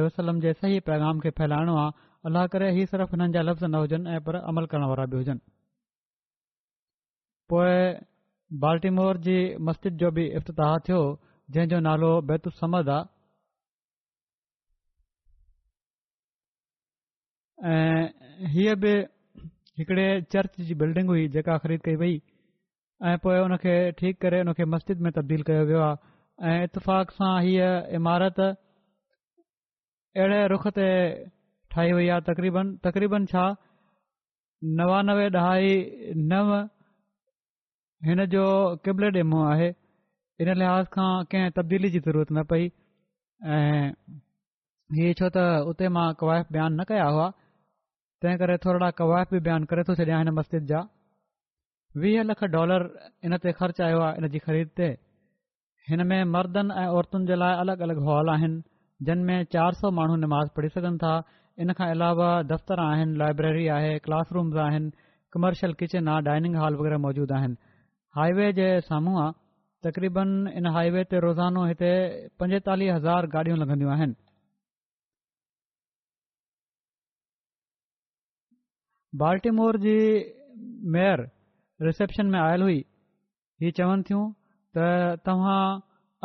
[0.00, 1.94] अलसलम जे सही पैगाम खे फैलाइणो आहे
[2.28, 5.16] अलाह करे हीअ सिर्फ़ु हिननि जा लफ़्ज़ न हुजनि ऐं पर अमल करण वारा बि
[5.20, 5.42] हुजनि
[7.52, 7.74] पोइ
[8.64, 9.36] बाल्टीमोर जी
[9.68, 11.02] मस्जिद जो बि इफ़्तिताह थियो
[11.54, 13.02] जंहिंजो नालो बैतुल समद आहे
[17.72, 18.08] ऐं
[18.54, 18.94] हीअं बि
[19.78, 22.20] हिकिड़े चर्च जी बिल्डिंग हुई जेका ख़रीद कई वई
[23.10, 27.10] ऐं पोइ हुन खे ठीक करे उनखे मस्जिद में तब्दील कयो वियो आहे ऐं इतफ़ाक़
[27.16, 30.86] सां हीअ इमारत अहिड़े रुख ते
[31.74, 33.44] ठाही वई आहे तक़रीबन तक़रीबन छा
[34.80, 36.50] नवानवे ॾह नव
[38.08, 38.44] हिन जो
[38.84, 39.68] किबले डेमो आहे
[40.40, 42.70] इन लिहाज़ खां कंहिं तब्दीली जी ज़रूरत न पई
[43.58, 47.28] ऐं इहे छो त उते मां कवाइफ़ बयानु न कया हुआ
[48.22, 50.80] तंहिं करे थोरा कवाइफ़ بیان करे थो छॾिया हिन मस्जिद जा
[52.02, 52.86] वीह लख डॉलर
[53.28, 54.88] इन ते ख़र्च आयो आहे इन जी ख़रीद ते
[55.90, 58.62] हिन में मर्दनि ऐं औरतुनि जे लाइ अलगि॒ अलगि॒ हॉल आहिनि
[59.08, 61.12] जिन में चार सौ माण्हू नमाज़ पढ़ी सघनि था
[61.64, 64.90] इन खां अलावा दफ़्तर आहिनि लाइब्रेरी आहे क्लासरूम्स आहिनि
[65.36, 67.56] कमर्शल किचन आहे डाइनिंग हॉल वग़ैरह मौजूद आहिनि
[68.18, 69.40] हाईवे जे साम्हूं आहे
[69.90, 71.92] तक़रीबन इन हाईवे ते रोज़ानो हिते
[72.42, 74.14] पंजेतालीह हज़ार गाॾियूं आहिनि
[79.20, 79.92] बाल्टीमोर जी
[80.94, 81.20] मेयर
[81.88, 82.78] रिसेप्शन में आयल हुई
[83.62, 84.22] हीअ चवनि थियूं
[84.78, 84.86] त
[85.28, 85.58] तव्हां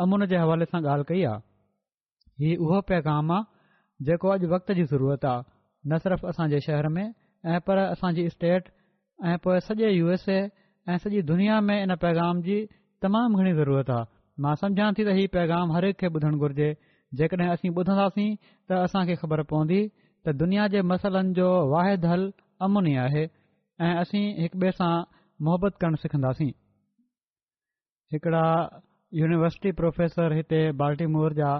[0.04, 4.84] अमुन जे हवाले सां ॻाल्हि कई आहे हीअ उहो पैगाम आहे जेको अॼु वक़्त जी
[4.94, 5.46] ज़रूरत आहे
[5.92, 8.72] न सिर्फ़ु असांजे शहर में ऐं पर असांजी स्टेट
[9.32, 12.58] ऐं पोइ सॼे यू एस ए सॼी दुनिया में इन पैगाम जी
[13.06, 14.10] तमामु घणी ज़रूरत आहे
[14.46, 16.70] मां समुझां थी त हीउ पैगाम हर हिकु खे ॿुधणु घुरिजे
[17.22, 22.30] जेकॾहिं असीं ॿुधंदासीं त असांखे ख़बर पवंदी त दुनिया जे मसइलनि जो वाहिद हलु
[22.64, 23.22] अमुनी आहे
[23.84, 24.92] ऐं असीं हिक ॿिए सां
[25.46, 26.50] मुहिब्बत करणु सिखंदासीं
[28.12, 28.42] हिकिड़ा
[29.20, 31.52] यूनिवर्सिटी प्रोफेसर हिते बाल्टीमोर जा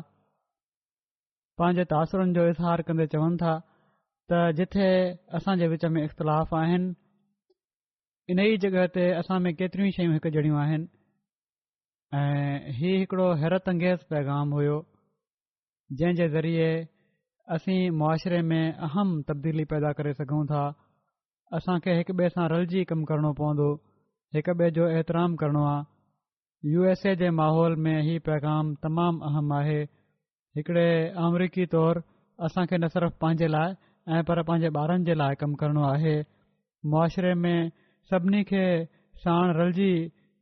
[1.59, 3.55] पंहिंजे तासुरनि जो इज़हार कंदे चवनि था
[4.33, 4.89] त जिथे
[5.39, 6.91] असांजे विच में इख़्तिलाफ़ आहिनि
[8.33, 10.91] इन ई जॻहि ते असां में केतिरियूं शयूं हिकु जहिड़ियूं आहिनि
[12.19, 14.77] ऐं हीउ हैरत अंगेज़ पैगाम हुओ
[16.01, 16.69] जंहिं ज़रिए
[17.57, 20.63] असीं मुआशिरे में अहम तब्दीली पैदा करे सघूं था
[21.57, 23.69] असांखे हिकु ॿिए सां रलजी कमु करणो पवंदो
[24.35, 25.83] हिकु ॿिए जो एतिराम करिणो आहे
[26.73, 29.81] यू एस जे माहौल में हीउ पैगाम तमामु अहम आहे
[30.59, 30.87] हिकिड़े
[31.25, 32.03] अमरीकी तौरु
[32.47, 33.75] असांखे न सिर्फ़ु पंहिंजे लाइ
[34.15, 36.15] ऐं पर पंहिंजे ॿारनि जे लाइ कमु करणो आहे
[36.93, 37.57] मुआशिरे में
[38.13, 38.65] सभिनी खे
[39.25, 39.93] साण रलजी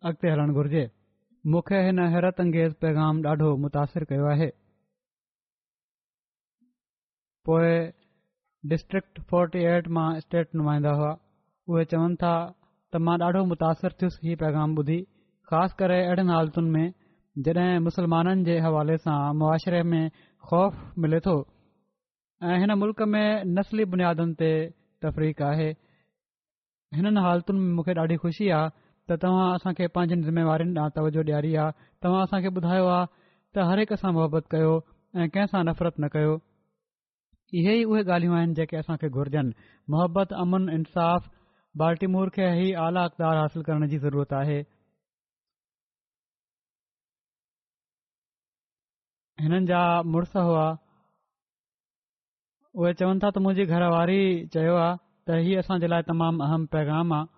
[0.08, 0.84] अॻिते हलणु घुर्जे
[1.52, 4.50] मूंखे हिन हैरत अंगेज़ पैगाम ॾाढो मुतासिरु कयो आहे
[7.48, 7.72] पोइ
[8.66, 11.10] डिस्ट्रिक्ट फोर्टी एट मां स्टेट नुमाईंदा हुआ
[11.68, 12.30] उहे चवनि था
[12.92, 14.96] त मां ॾाढो मुतासिर थियुसि हीउ पैगाम ॿुधी
[15.50, 16.92] ख़ासि करे अहिड़नि हालतुनि में
[17.48, 20.00] जॾहिं मुसलमाननि जे हवाले सां मुआशिरे में
[20.48, 21.36] ख़ौफ़ मिले थो
[22.48, 24.50] ऐं हिन मुल्क़ में नसली बुनियादनि ते
[25.06, 25.70] तफ़रीक़ आहे
[26.98, 31.54] हिननि हालतुनि में मूंखे ॾाढी खु़शी आहे त तव्हां असांखे पंहिंजनि ज़िमेवारियुनि ॾांहुं तवजो ॾियारी
[31.64, 33.06] आहे तव्हां असांखे ॿुधायो आहे
[33.54, 36.36] त हर हिक सां मुहबत कयो ऐं कंहिंसां नफ़रत न कयो
[37.54, 39.52] इहे ई उहे ॻाल्हियूं आहिनि असां खे घुर्जनि
[39.90, 41.28] मोहबत अमन इंसाफ़
[41.82, 44.58] बाल्टीमोर खे ई आला अक़दार हासिल करण जी ज़रूरत आहे
[49.44, 49.80] हिननि जा
[50.14, 50.66] मुड़ुस हुआ
[52.80, 54.20] उहे चवनि था त मुंहिंजी घरवारी
[54.54, 57.36] चयो आहे त लाइ तमामु अहम पैगाम आहे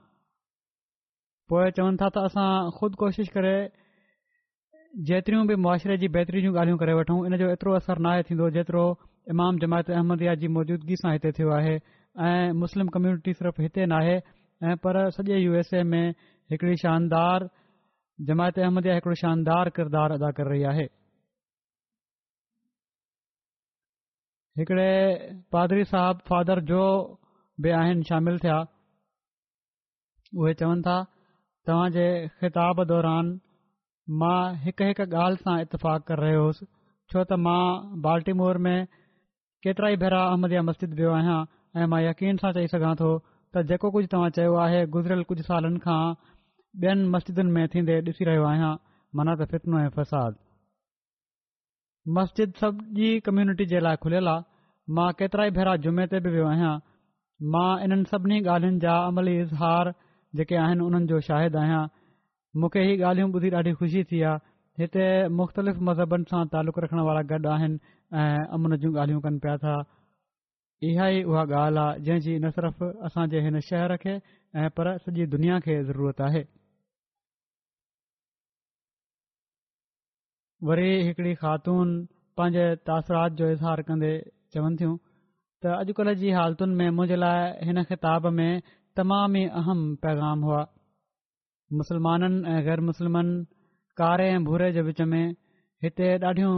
[1.53, 3.55] पोइ चवनि था त असां ख़ुदि कोशिश करे
[5.11, 8.51] जेतरियूं बि मुआशरे जी बेहतरी जूं ॻाल्हियूं करे वठूं हिनजो एतिरो असर न आहे थींदो
[9.33, 11.75] इमाम जमायत अहमदिया जी मौजूदगी सां हिते थियो आहे
[12.29, 14.15] ऐं मुस्लिम कम्यूनिटी सिर्फ़ु हिते नाहे
[14.71, 16.15] ऐं पर सॼे यू एस ए में
[16.55, 17.47] हिकिड़ी शानदार
[18.31, 20.87] जमायत अहमद जा हिकिड़ो शानदार किरदारु अदा करे रही आहे
[24.63, 24.89] हिकिड़े
[25.57, 26.83] पादरी साहब फादर जो
[27.67, 28.59] बि आहिनि शामिलु थिया
[30.41, 30.99] उहे चवनि था
[31.69, 32.09] तव्हां
[32.41, 33.31] ख़िताब दौरान
[34.25, 36.67] मां हिकु हिकु ॻाल्हि सां इतफ़ाक़ कर रहियो हुयुसि
[37.13, 37.61] छो त मां
[38.07, 38.79] बाल्टीमोर में
[39.65, 41.39] केतिरा ई भेरा अहमद मस्जिद वियो आहियां
[41.81, 45.45] ऐं मां यकीन सां चई सघां थो त जेको कुझु तव्हां चयो आहे गुज़िरियल कुझु
[45.49, 46.01] सालनि खां
[46.85, 48.71] ॿियनि मस्जिदनि में थींदे ॾिसी रहियो आहियां
[49.21, 50.39] मना त फितनू ऐं फ़साद
[52.21, 52.81] मस्जिद सभ
[53.29, 54.47] कम्यूनिटी जे लाइ खुलियल आहे
[55.01, 56.73] मां केतिरा ई भेरा जुमे ते बि वियो आहियां
[57.57, 59.93] मां इन्हनि सभिनी ॻाल्हियुनि जा अमली इज़हार
[60.41, 61.85] जेके आहिनि उन्हनि जो शाहिद आहियां
[62.65, 65.07] मूंखे इहे ॻाल्हियूं ॿुधी ॾाढी ख़ुशी थी आहे हिते
[65.43, 67.81] मुख़्तलिफ़ मज़हबनि सां तालुक़ु रखण वारा गॾु आहिनि
[68.19, 69.75] ऐं अमन जूं ॻाल्हियूं कनि पिया था
[70.89, 74.15] इहा ई उहा ॻाल्हि आहे जंहिं जी न सिर्फ़ असां हिन शहर खे
[74.63, 76.45] ऐं पर सॼी दुनिया खे ज़रूरत आहे
[80.71, 81.95] वरी हिकड़ी ख़ातून
[82.37, 84.11] पंहिंजे तासरात जो इज़हार कंदे
[84.55, 84.97] चवनि थियूं
[85.63, 88.63] त अॼुकल्ह जी हालतुनि में मुंहिंजे लाइ हिन ख़िताब में
[88.97, 90.67] तमाम ई अहम पैगाम हुआ
[91.81, 93.29] मुस्लमाननि ऐं गैर मुसलमान
[94.03, 95.25] कारे ऐं भूरे जे विच में
[95.85, 96.57] हिते ॾाढियूं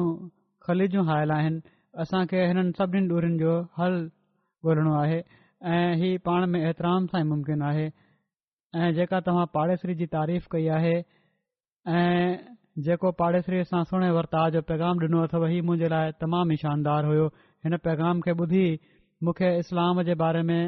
[0.66, 1.58] ख़लिजूं आयल आहिनि
[2.02, 3.94] असांखे हिननि सभिनी ॾोरिन जो हल
[4.64, 5.18] ॻोल्हणो आहे
[5.74, 7.86] ऐं हीअ पाण में एतिराम सां मुमकिन आहे
[8.78, 10.94] ऐं जेका तव्हां पाड़ेसरी जी तारीफ़ कई आहे
[11.96, 12.36] ऐं
[12.86, 17.04] जेको पाड़ेसरी सां सुणे वर्ताव जो पैगाम ॾिनो अथव हीअ मुंहिंजे लाइ तमामु ई शानदार
[17.10, 17.26] हुयो
[17.64, 18.64] हिन पैगाम खे ॿुधी
[19.26, 20.62] मूंखे इस्लाम जे बारे में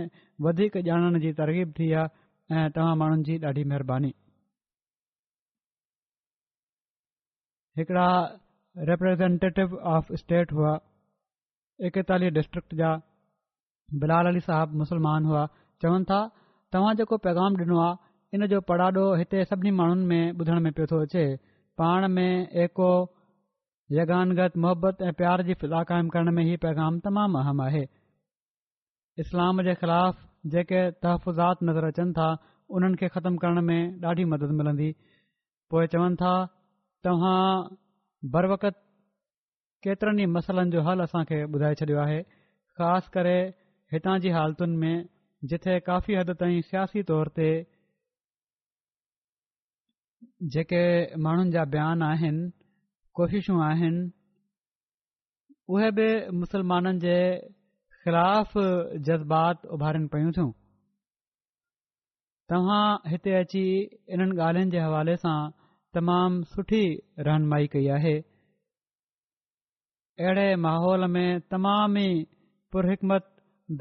[0.47, 4.13] वधीक ॼाणण जी तरक़ीब थी आहे ऐं तव्हां माण्हुनि जी ॾाढी महिरबानी
[7.79, 8.07] हिकिड़ा
[8.89, 10.79] रिप्रजेंटेटिव ऑफ स्टेट हुआ
[11.89, 12.89] एकतालीह डिस्ट्रिक्ट जा
[14.05, 15.43] बिलाल अली साहब मुस्लमान हुआ
[15.85, 16.19] चवनि था
[16.77, 20.87] तव्हां जेको पैगाम ॾिनो आहे इन जो पड़ाॾो हिते सभिनी माण्हुनि में ॿुधण में पियो
[20.93, 21.25] थो अचे
[21.83, 22.27] पाण में
[22.65, 22.89] एको
[23.99, 27.83] यगानगत मोहबत ऐं प्यार जी फिलाह क़ाइमु करण में हीअ पैगाम तमामु अहम आहे
[29.27, 32.29] इस्लाम जे ख़िलाफ़ जेके तहफ़ुज़ात नज़र अचनि था
[32.79, 34.91] उन्हनि खे ख़तमु करण में ॾाढी मदद मिलंदी
[35.75, 36.33] पोइ चवनि था
[37.09, 37.41] तव्हां
[38.33, 38.65] बरत
[39.85, 42.21] केतिरनि ई मसइलनि जो हल असांखे ॿुधाए छॾियो आहे
[42.77, 43.37] ख़ासि करे
[43.93, 44.95] हितां जी हालतुनि में
[45.51, 47.49] जिथे काफ़ी हदि ताईं सियासी तौर ते
[50.55, 50.83] जेके
[51.27, 52.49] माण्हुनि जा बयान आहिनि
[53.19, 54.03] कोशिशूं आहिनि
[55.73, 56.09] उहे बि
[56.41, 57.17] मुसलमाननि जे
[58.01, 58.53] ख़िलाफ़
[59.07, 60.51] जज़्बात उभारिन पियूं थियूं
[62.53, 63.65] तव्हां हिते अची
[64.13, 65.37] इन्हनि ॻाल्हियुनि जे हवाले सां
[65.95, 66.83] तमाम सुठी
[67.27, 68.15] रहनमाई कई आहे
[70.21, 72.15] अहिड़े माहौल में तमाम ई
[72.77, 73.27] पुरहिकमत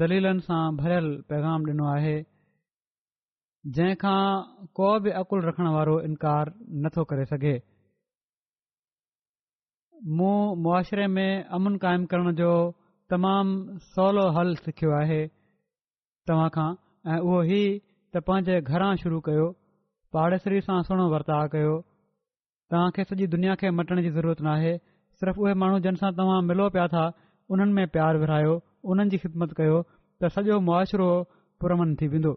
[0.02, 2.14] दलीलनि सां भरियलु पैगाम ॾिनो आहे
[3.78, 4.18] जंहिंखां
[4.80, 6.52] को बि अकुलु रखण वारो इनकार
[6.86, 7.54] नथो करे सघे
[10.20, 11.26] मूं मुआशिरे में
[11.58, 12.52] अमन क़ाइमु करण जो
[13.14, 15.20] तमामु सवलो हलु सिखियो आहे
[16.30, 16.68] तव्हांखां
[17.14, 19.48] ऐं उहो ई त पंहिंजे घरां शुरू कयो
[20.18, 21.74] पाड़ेसरी सां सुहिणो वर्ताव कयो
[22.72, 24.76] तव्हांखे सॼी दुनिया खे मटण जी जरूरत नाहे
[25.22, 27.02] सिर्फ़ु उहे माण्हू जंहिंसां तव्हां मिलो पिया था
[27.54, 28.54] उन्हनि में प्यार विरिहायो
[28.92, 29.80] उन्हनि जी ख़िदमत कयो
[30.22, 30.96] त सॼो मुआशि
[31.60, 32.32] पुरमन थी वेंदो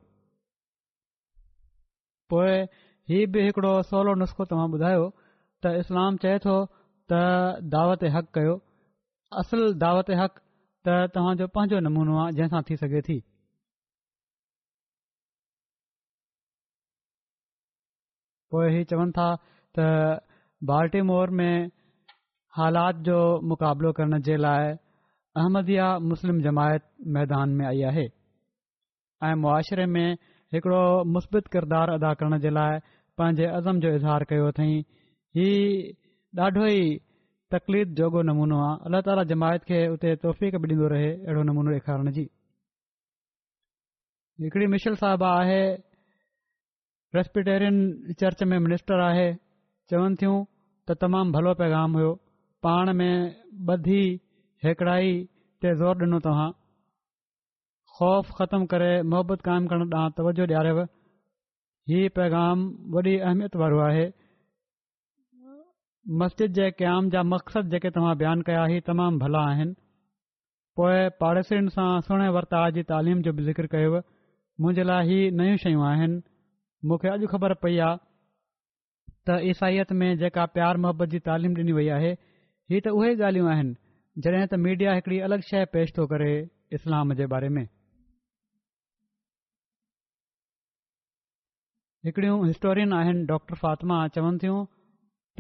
[2.34, 2.52] पोइ
[3.12, 5.06] हीउ बि हिकिड़ो सवलो नुस्ख़ो तव्हां ॿुधायो
[5.64, 6.58] त इस्लाम चवे थो
[7.12, 7.22] त
[7.76, 8.56] दवत हक़ु कयो
[9.42, 10.38] असल द हक़
[10.88, 13.18] त तव्हां पंहिंजो नमूनो आहे जंहिं सां थी सघे थी
[18.54, 19.28] पोइ ही चवनि था
[19.78, 19.82] त
[20.70, 21.56] बार्टी حالات में
[22.58, 23.18] हालात जो
[23.50, 24.68] मुक़ाबिलो करण जे लाइ
[25.38, 26.84] جماعت मुस्लिम जमायत
[27.16, 28.06] मैदान में आई आहे
[29.28, 30.08] ऐं मुआशिरे में
[30.54, 32.80] हिकिड़ो मुस्बित किरदारु अदा करण जे लाइ
[33.18, 34.74] पंहिंजे अज़म जो इज़हार कयो अथई
[35.38, 35.48] ही
[36.40, 37.00] ॾाढो ई
[37.54, 41.72] तकलीफ़ जोॻो नमूनो आहे अलाह ताली जमायत खे उते तौफ़ बि ॾींदो रहे अहिड़ो नमूनो
[41.80, 42.26] ॾेखारण जी
[44.44, 45.62] हिकिड़ी मिशल साहबा आहे
[47.20, 47.76] रेस्पिटेरियन
[48.24, 49.30] चर्च में मिनिस्टर आहे
[49.92, 50.38] चवन थियूं
[50.90, 52.10] त तमामु भलो पैगाम हुयो
[52.68, 54.00] पाण में ॿधी
[54.66, 55.14] हेकड़ाई
[55.64, 56.48] ते ज़ोर ॾिनो तव्हां
[58.00, 60.82] ख़ौफ़ ख़तमु करे मुहबत क़ाइमु करण ॾांहुं तवजो ॾियारेव
[61.92, 62.66] हीअ पैगाम
[62.98, 64.04] वॾी अहमियत वारो आहे
[66.24, 69.78] मस्जिद जे क़याम जा मक़सद जेके तव्हां बयानु कया ही तमामु भला आहिनि
[70.82, 73.96] पोइ पाड़ेसनि सां सुहिणे वर्ताव जी तालीम जो बि ज़िक्र कयुव
[74.62, 76.20] मुंहिंजे लाइ हीउ नयूं शयूं आहिनि
[76.92, 78.06] मूंखे अॼु ख़बर पई आहे
[79.30, 82.12] त ईसाइत में जेका प्यार मोहबत जी तालीम ॾिनी वई आहे
[82.74, 86.30] हीउ त उहे ॻाल्हियूं आहिनि जॾहिं त मीडिआ हिकड़ी अलॻि शइ पेश थो करे
[86.78, 87.64] इस्लाम जे बारे में
[92.10, 94.62] हिकड़ियूं हिस्टोरियन आहिनि डॉक्टर फ़ातिमा चवनि थियूं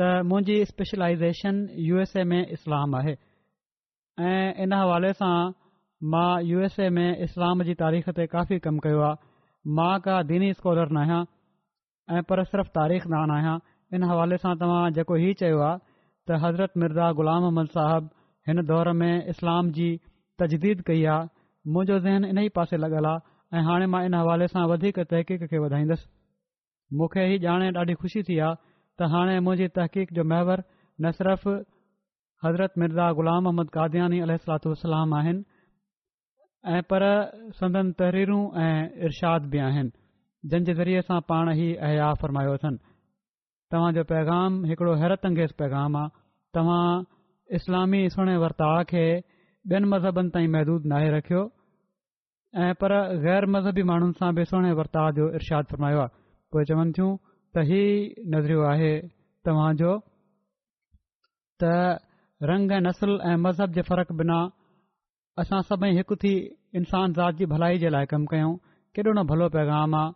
[0.01, 1.55] त मुंहिंजी स्पेशलाइज़ेशन
[1.87, 3.15] यू एस ए में इस्लाम आहे
[4.33, 5.31] ऐं इन हवाले सां
[6.17, 9.31] मां यू एस ए में इस्लाम जी तारीख़ ते काफ़ी कमु कयो आहे
[9.81, 11.23] मां का दीनी स्कॉलर न आहियां
[12.19, 13.57] ऐं पर सिर्फ़ु तारीख़दानु आहियां
[13.95, 15.79] इन हवाले सां तव्हां जेको हीउ चयो आहे
[16.29, 18.13] त हज़रत मिर्ज़ा ग़ुलाम अहमद साहिबु
[18.49, 19.85] हिन दौर में इस्लाम जी
[20.41, 21.29] तजदीद कई आहे
[21.75, 25.45] मुंहिंजो ज़हन इन ई पासे लॻल आहे ऐं हाणे मां इन हवाले सां वधीक तहक़ीक़
[25.53, 26.09] खे वधाईंदुसि
[27.01, 28.57] मूंखे ही ॼाणे ॾाढी खु़शी थी आहे
[28.99, 30.63] त हाणे मुंहिंजी तहक़ीक़ जो महवर
[31.05, 31.47] न सिर्फ़
[32.45, 35.37] हज़रत मिर्ज़ा ग़ुलाम अहमद कादियानी अल आहिनि
[36.75, 37.03] ऐं पर
[37.61, 39.95] संदन तहरीरूं ऐं इर्शाद बि आहिनि
[40.49, 42.77] जंहिंजे ज़रिए सां पाण ई अया फरमायो अथनि
[43.71, 46.09] तव्हांजो पैगाम हिकिड़ो हैरतु अंगेज़ पैगाम आहे
[46.57, 46.87] तव्हां
[47.57, 49.03] इस्लामी सुहिणे वर्ताव खे
[49.71, 51.41] ॿियनि मज़हबनि ताईं महदूद नाहे रखियो
[52.63, 52.91] ऐं पर
[53.25, 56.13] गैर मज़हबी माण्हुनि सां बि सुहिणे वर्ताउ जो इर्शादु फरमायो आहे
[56.55, 57.11] पोइ चवनि थियूं
[57.55, 57.81] त ही
[58.35, 58.93] नज़रियो आहे
[59.49, 59.91] तव्हांजो
[61.63, 61.73] त
[62.51, 64.37] रंग ऐं नसुल ऐं मज़हब जे फ़र्क़ु बिना
[65.43, 66.33] असां सभई हिकु थी
[66.79, 68.55] इंसान ज़ात जी भलाई जे लाइ कमु कयूं
[68.95, 70.15] केॾो न भलो पैगाम आहे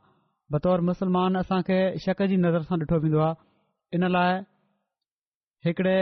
[0.52, 3.36] बतौर मुसलमान असांखे शक जी नज़र सां ॾिठो वेंदो आहे
[3.96, 4.34] इन लाइ
[5.66, 6.00] हिकिड़े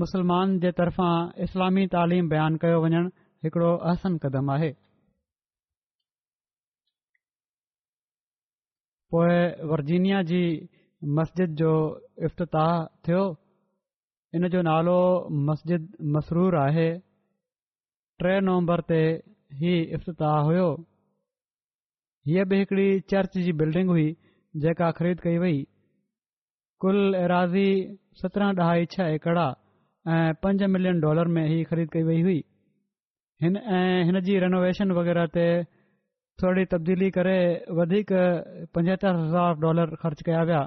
[0.00, 1.14] मुसलमान जे तरफ़ां
[1.44, 3.08] इस्लामी तालिम बयानु कयो वञणु
[3.44, 4.70] हिकिड़ो अहसन क़दम आहे
[9.12, 9.34] पोइ
[9.70, 10.42] वर्जीनिया जी
[11.18, 11.72] मस्जिद जो
[12.30, 12.70] इफ़्ताह
[13.04, 13.22] थियो
[14.36, 14.98] इन जो नालो
[15.50, 15.82] मस्जिद
[16.14, 16.88] मसरूर आहे
[18.22, 19.00] टे नवंबर ते
[19.60, 20.68] ही इफ़्ताह हुओ
[22.28, 24.06] हीअ बि हिकड़ी चर्च जी बिल्डिंग हुई
[24.64, 25.56] जेका ख़रीद कई वई
[26.84, 27.66] कुल ऐराज़ी
[28.20, 29.46] सत्रहं ॾह छह एकड़ा
[30.14, 32.38] ऐं पंज मिलियन डॉलर में ही ख़रीद कई वई हुई
[33.42, 35.46] हिन ऐं हिन जी रिनोवेशन वग़ैरह ते
[36.42, 37.36] थोरी तबदीली करे
[37.80, 38.12] वधीक
[38.74, 40.62] पंजहतरि हज़ार डॉलर ख़र्च कया विया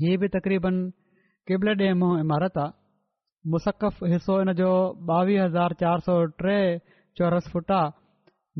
[0.00, 0.82] हीअ बि तक़रीबन
[1.50, 2.80] केबल ॾे मूं इमारत आहे
[3.54, 4.70] मुसक़ु हिसो हिन जो
[5.20, 6.58] ॿावीह हज़ार सौ टे
[7.18, 8.00] चौरस फुट आहे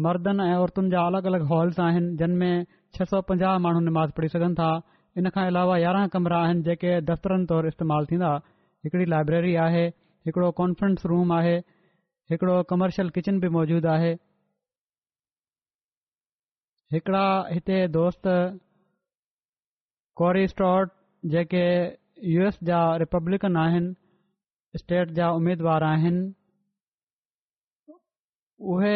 [0.01, 2.65] मर्दनि ऐं औरतुनि जा अलॻि अलॻि हॉल्स आहिनि जिन में
[2.97, 4.69] छह सौ पंजाह माण्हू नमाज़ पढ़ी सघनि था
[5.17, 8.31] इन इनखां अलावा यारहं कमरा आहिनि जेके दफ़्तरनि तौरु इस्तेमालु थींदा
[8.85, 9.85] हिकिड़ी लाइब्रेरी आहे
[10.27, 11.57] हिकिड़ो कॉन्फ्रेंस रूम आहे
[12.35, 14.13] हिकिड़ो कमर्शल किचन बि मौजूदु आहे
[16.97, 18.23] हिकिड़ा हिते दोस्त
[20.23, 20.93] कॉरीस्टॉट
[21.37, 21.65] जेके
[22.33, 26.31] यू एस जा रिपब्लिकन आहिनि स्टेट जा उमेदवार आहिनि
[28.71, 28.95] उहे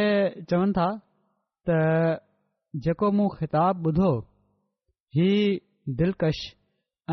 [0.51, 0.89] चवनि था
[1.69, 1.73] त
[2.85, 4.11] जेको मूं ख़िताबु ॿुधो
[5.17, 5.29] ही
[6.01, 6.39] दिलकश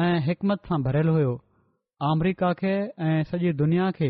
[0.06, 1.32] ऐं हिकमत सां भरियलु हुओ
[2.10, 2.74] अमरिका खे
[3.10, 4.10] ऐं सॼी दुनिया खे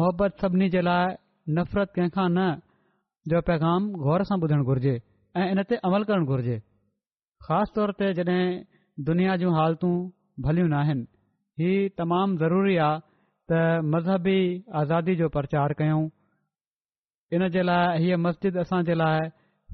[0.00, 1.14] मुहबत सभिनी जे लाइ
[1.58, 2.42] नफ़रत कंहिं खां न
[3.32, 4.94] जो पैगाम गौर सां ॿुधणु घुरिजे
[5.42, 6.58] ऐं इन ते अमल करणु घुरिजे
[7.48, 8.44] ख़ासि तौर ते जॾहिं
[9.08, 9.94] दुनिया जूं हालतूं
[10.48, 11.04] भलियूं न आहिनि
[11.62, 11.70] ही
[12.02, 13.02] तमामु ज़रूरी आहे
[13.50, 14.38] त मज़हबी
[14.84, 16.02] आज़ादी जो कयूं
[17.34, 19.28] इन जे लाइ हीअ मस्जिद असांजे लाइ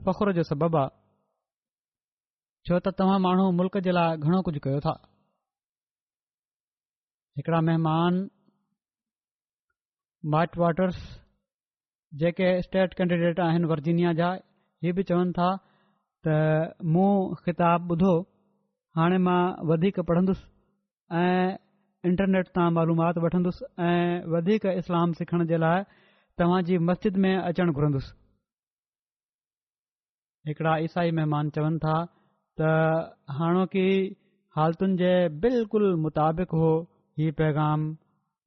[0.07, 0.89] फ़ख्रु जो सबबु आहे
[2.69, 4.95] छो त तव्हां माण्हू मुल्क़ जे लाइ घणो कुझु कयो था
[7.39, 8.13] हिकिड़ा महिमान
[10.35, 10.99] माइट वॉटर्स
[12.23, 15.49] जेके स्टेट कैंडिडेट आहिनि वर्जीनिया जा इहे बि चवनि था
[16.25, 16.29] त
[16.97, 17.09] मूं
[17.45, 18.15] ख़िताबु ॿुधो
[18.99, 19.41] हाणे मां
[19.71, 20.51] वधीक पढ़ंदुसि
[21.23, 21.49] ऐं
[22.11, 25.83] इंटरनेट तां मालूमात वठंदुसि ऐं वधीक इस्लाम सिखण जे लाइ
[26.41, 28.13] तव्हांजी मस्जिद में अचणु घुरंदुसि
[30.49, 31.95] हिकिड़ा ईसाई महिमान चवनि था
[32.59, 32.71] त
[33.39, 33.87] हाणोकी
[34.57, 35.13] हालतुनि जे
[35.45, 36.71] बिल्कुल मुताबिक हो
[37.19, 37.81] ही पैगाम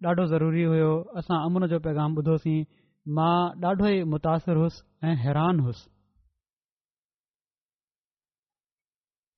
[0.08, 2.60] ॾाढो ज़रूरी हुयो असां अमून जो पैगाम ॿुधोसीं
[3.20, 5.90] मां ॾाढो ई मुतासिरु हुउसि ऐं हैरान हुउसि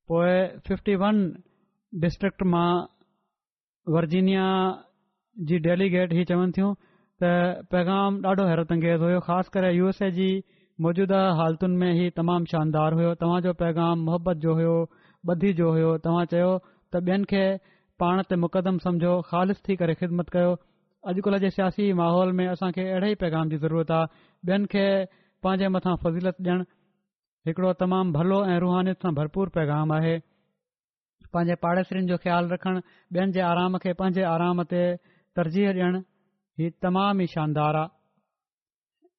[0.10, 1.16] पोएं फिफ्टी वन
[2.04, 2.68] डिस्ट्रिक्ट मां
[3.95, 4.45] वर्जीनिया
[5.50, 6.74] जी डेलीगेट ही चवनि थियूं
[7.24, 7.30] त
[7.74, 10.28] पैगाम ॾाढो हैरत अंगेज़ हुयो ख़ासि करे यू एस ए जी
[10.86, 14.76] मौजूदा हालतुनि में ई तमामु शानदार हुयो तव्हां محبت पैगाम मोहबत जो हुयो
[15.34, 16.54] ॿधी जो हुयो तव्हां चयो
[16.94, 17.44] त ॿियनि खे
[18.04, 20.54] पाण ते मुक़दम सम्झो ख़ालिस थी करे ख़िदमत कयो
[21.14, 24.10] अॼुकल्ह जे सियासी माहौल में असां खे अहिड़े ई पैगाम जी ज़रूरत आहे
[24.54, 24.84] ॿियनि खे
[25.48, 26.68] पंहिंजे मथां फज़ीलत ॾियणु
[27.52, 30.16] हिकिड़ो तमामु भलो ऐं रुहानी सां भरपूर पैगाम आहे
[31.40, 32.86] पंहिंजे पाड़ेसरीनि जो ख़्यालु रखणु
[33.18, 34.84] ॿियनि जे आराम खे पंहिंजे आराम ते
[35.42, 36.02] तरजीह ॾियणु
[36.60, 37.88] हीउ तमाम ई शानदार आहे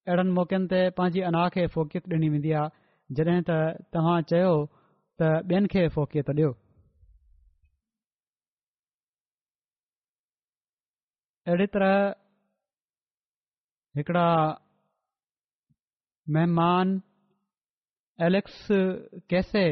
[0.09, 3.55] अहिड़नि मौक़नि ते पंहिंजी अना खे फोकियत ॾिनी वेंदी आहे जॾहिं त
[3.97, 4.51] तव्हां चयो
[5.23, 6.51] त ॿियनि खे फोकियत ॾियो
[11.49, 11.95] अहिड़ी तरह
[14.03, 14.27] हिकिड़ा
[16.37, 16.87] महिमान
[18.29, 18.59] एलेक्स
[19.37, 19.65] कैसे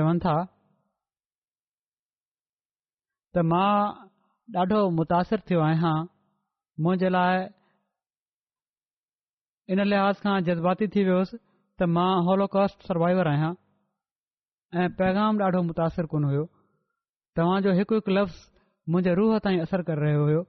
[0.00, 0.34] चवनि था
[3.32, 3.72] त मां
[4.60, 4.82] ॾाढो
[6.84, 7.44] मुंहिंजे लाइ
[9.74, 13.52] इन लिहाज़ खां जज़्बाती थी वियोसि त मां हॉलोकास्ट सर्वाइवर आहियां
[14.82, 16.42] ऐं पैगाम ॾाढो मुतासिर कोन हुयो
[17.40, 18.44] तव्हांजो हिकु हिकु लफ़्ज़
[18.90, 20.42] मुंहिंजे रूह ताईं असरु करे रहियो हुयो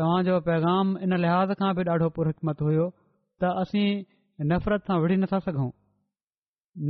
[0.00, 2.86] तव्हांजो पैगाम इन लिहाज़ खां बि ॾाढो पुरिकमत हुयो
[3.40, 3.88] त असीं
[4.54, 5.70] नफ़िरत खां विढ़ी नथा सघूं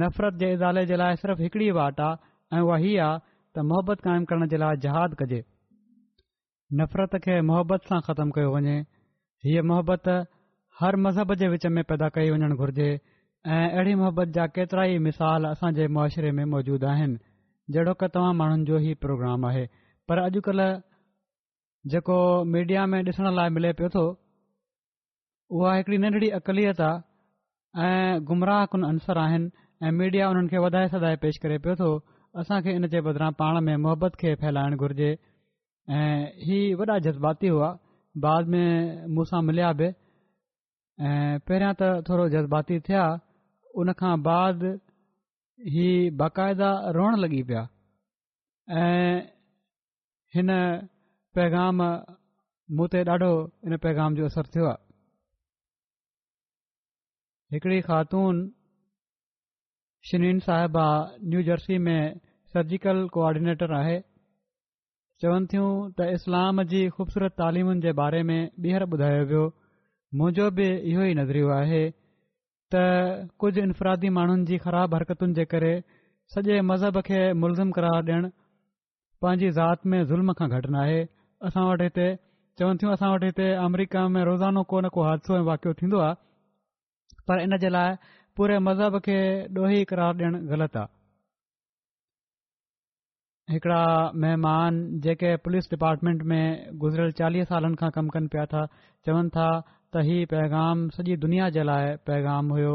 [0.04, 4.06] नफ़रत जे इदारे जे लाइ सिर्फ़ु हिकड़ी वाट आहे ऐं उहा हीउ आहे त मोहबत
[4.10, 5.44] क़ाइमु करण जे लाइ जहादु कजे
[6.80, 8.74] नफ़रत खे मोहबत सां ख़तमु कयो वञे
[9.46, 10.06] हीअ मोहबत
[10.80, 14.98] हर मज़हब जे विच में पैदा कई वञण घुर्जे ऐं अहिड़ी मोहबत जा केतिरा ई
[15.06, 15.88] मिसाल असां जे
[16.38, 17.18] में मौजूदु आहिनि
[17.76, 18.08] जहिड़ो की
[18.38, 19.66] माण्हुनि जो ई प्रोग्राम आहे
[20.12, 20.70] पर अॼुकल्ह
[21.94, 22.16] जेको
[22.54, 24.04] मीडिआ में ॾिसण लाइ मिले पियो थो
[25.56, 29.50] उहा हिकड़ी नंढड़ी अकलियत आहे ऐं गुमराह कन अनसर आहिनि
[29.86, 31.90] ऐं मीडिआ उन्हनि खे वधाए सदाए पेश करे पियो थो
[32.44, 35.10] असां इन जे बदिरां पाण में मोहबत खे फैलाइण घुर्जे
[35.90, 37.68] ऐं ही वॾा जज़्बाती हुआ
[38.24, 43.06] बाद में मूंसां मिलिया बि ऐं पहिरियां त थोरो जज़्बाती थिया
[43.82, 44.62] उन खां बाद
[45.76, 46.68] हीउ बाक़ायदा
[46.98, 47.62] रोअण लॻी पिया
[48.78, 49.20] ऐं
[50.36, 50.52] हिन
[51.38, 51.82] पैगाम
[52.78, 53.32] मूं ते ॾाढो
[53.66, 54.80] हिन पैगाम जो असरु थियो आहे
[57.56, 58.44] हिकिड़ी ख़ातून
[60.10, 60.86] शीन साहिबा
[61.24, 62.00] न्यूजर्सी में
[62.54, 63.08] सर्जिकल
[63.82, 64.00] आहे
[65.22, 65.66] चवनि थियूं
[65.98, 69.42] त इस्लाम जी ख़ूबसूरत तालीमुनि जे बारे में ॿीहर ॿुधायो वियो
[70.20, 71.82] मुंहिंजो बि इहो ई नज़रियो आहे
[72.74, 72.80] त
[73.44, 75.70] कुझु इन्फरादी माण्हुनि जी ख़राब हरकतुनि जे करे
[76.34, 78.30] सॼे मज़हब खे मुलज़िम करार ॾियणु
[79.26, 80.98] पंहिंजी ज़ात में ज़ुल्म खां घटि नाहे
[81.50, 82.06] असां वटि हिते
[82.58, 85.98] चवनि थियूं असां वटि हिते अमरीका में रोज़ानो को न को हादिसो ऐं वाकियो थींदो
[86.08, 87.94] आहे पर इन जे लाइ
[88.36, 89.18] पूरे मज़हब खे
[89.66, 90.26] ॾोही करार
[90.66, 90.86] आहे
[93.52, 93.80] हिकड़ा
[94.22, 94.74] महिमान
[95.04, 98.64] जेके पुलिस डिपार्टमेंट में गुज़िरियल चालीह सालनि खां कमु कनि पिया था
[99.06, 99.48] चवनि था
[99.94, 102.74] त इहो पैगाम सॼी दुनिया जे लाइ पैगाम हुयो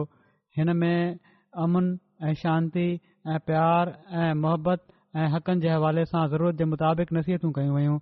[0.57, 0.99] हिन में
[1.63, 1.85] अमन
[2.29, 2.85] ऐं शांती
[3.35, 3.85] ऐं प्यार
[4.23, 4.81] ऐं मोहबत
[5.21, 7.97] ऐं हक़नि जे हवाले सां ज़रूरत जे मुताबिक़ नसीहतूं कयूं वयूं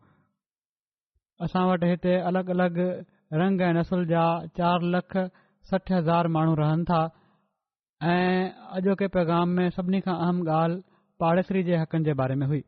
[1.47, 2.89] असां वटि हिते अलॻि अलॻि
[3.43, 4.26] रंग ऐं नसुल जा
[4.59, 5.15] चारि लख
[5.71, 6.99] सठ हज़ार माण्हू रहनि था
[8.15, 10.84] ऐं अॼो पैगाम में सभिनी खां अहम ॻाल्हि
[11.20, 12.61] पाड़ेसरी हक़नि जे बारे में हुई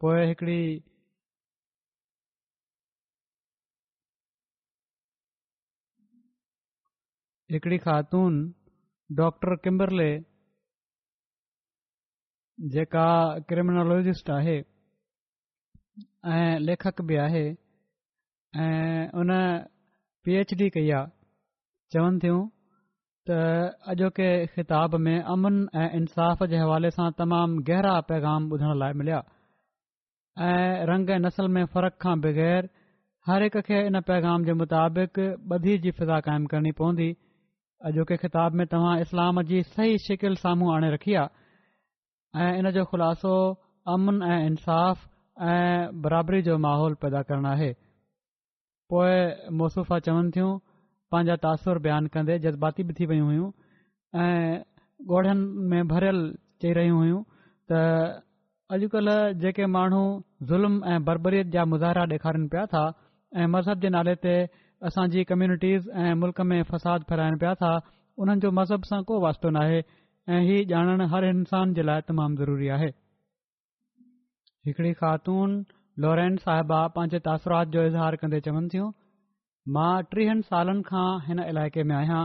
[0.00, 0.56] पोए हिकड़ी
[7.52, 8.34] हिकिड़ी ख़ातून
[9.20, 10.08] डॉक्टर किम्बरले
[12.74, 13.04] जेका
[13.48, 14.56] क्रिमिनोलॉजिस्ट आहे
[16.38, 17.46] ऐं लेखक बि आहे
[19.20, 19.30] उन
[20.24, 22.10] पी एच डी कई आहे
[23.28, 23.36] त
[23.92, 29.16] अॼोके ख़िताब में अमन ऐं इंसाफ़ जे हवाले सां तमामु गहरा पैगाम ॿुधण लाइ मिलिया
[30.48, 32.68] ऐं रंग ऐं नसल में फ़र्क़ खां बग़ैर
[33.28, 35.18] हर हिक खे इन पैगाम जे मुताबिक़
[35.58, 37.08] ॿधी जी फिज़ा क़ाइमु करणी पवंदी
[37.90, 42.84] अॼोके ख़िताब में तव्हां इस्लाम जी सही शिकिल साम्हूं आणे रखी आहे ऐं इन जो
[42.92, 43.34] ख़ुलासो
[43.96, 45.02] अमन ऐं इंसाफ़
[45.50, 47.72] ऐं बराबरी जो माहौल पैदा करण आहे
[48.94, 49.14] पोइ
[49.62, 50.54] मोसफ़ा चवनि थियूं
[51.16, 53.48] पंहिंजा तासुर बयानु कंदे जज़्बाती बि थी वियूं हुयूं
[54.20, 54.58] ऐं
[55.10, 56.18] ॻोढ़नि में भरियल
[56.62, 57.20] चई रहियूं हुयूं
[57.68, 57.70] त
[58.76, 60.02] अॼुकल्ह जेके माण्हू
[60.50, 62.82] ज़ुल्म ऐं बरबरीयत जा मुज़ाहिरा ॾेखारिन पिया था
[63.36, 64.34] ऐं मज़हब जे नाले ते
[64.90, 67.72] असांजी कम्यूनिटीज़ ऐं मुल्क़ में फ़साद फिराइनि पिया था
[68.20, 72.34] उन्हनि जो मज़हब सां को वास्तो नाहे ऐं इहा ॼाणण हर इंसान जे लाइ तमामु
[72.42, 72.90] ज़रूरी आहे
[74.68, 75.48] हिकिड़ी ख़ातून
[76.06, 78.90] लॉरेंस साहिबा पंहिंजे तासुरात जो इज़हार कंदे चवनि थियूं
[79.74, 82.20] मां टीहनि सालनि खां हिन इलाइक़े में आहियां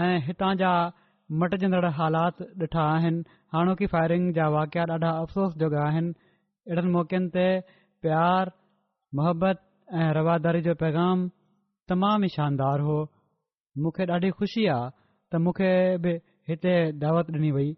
[0.00, 0.72] ऐं हितां जा
[1.42, 3.22] मटिजंदड़ हालात ॾिठा आहिनि
[3.56, 6.10] हाणोकी फायरिंग जा वाकिया ॾाढा अफ़सोस जॻह आहिनि
[6.70, 7.46] अहिड़नि मौकनि ते
[8.06, 8.52] प्यारु
[9.20, 9.62] मोहबत
[10.02, 11.24] ऐं रवादारी जो पैगाम
[11.92, 12.98] तमाम ई शानदारु हो
[13.84, 15.72] मूंखे ॾाढी ख़ुशी आहे त मूंखे
[16.04, 16.14] बि
[16.52, 16.76] हिते
[17.06, 17.70] दावत ॾिनी वई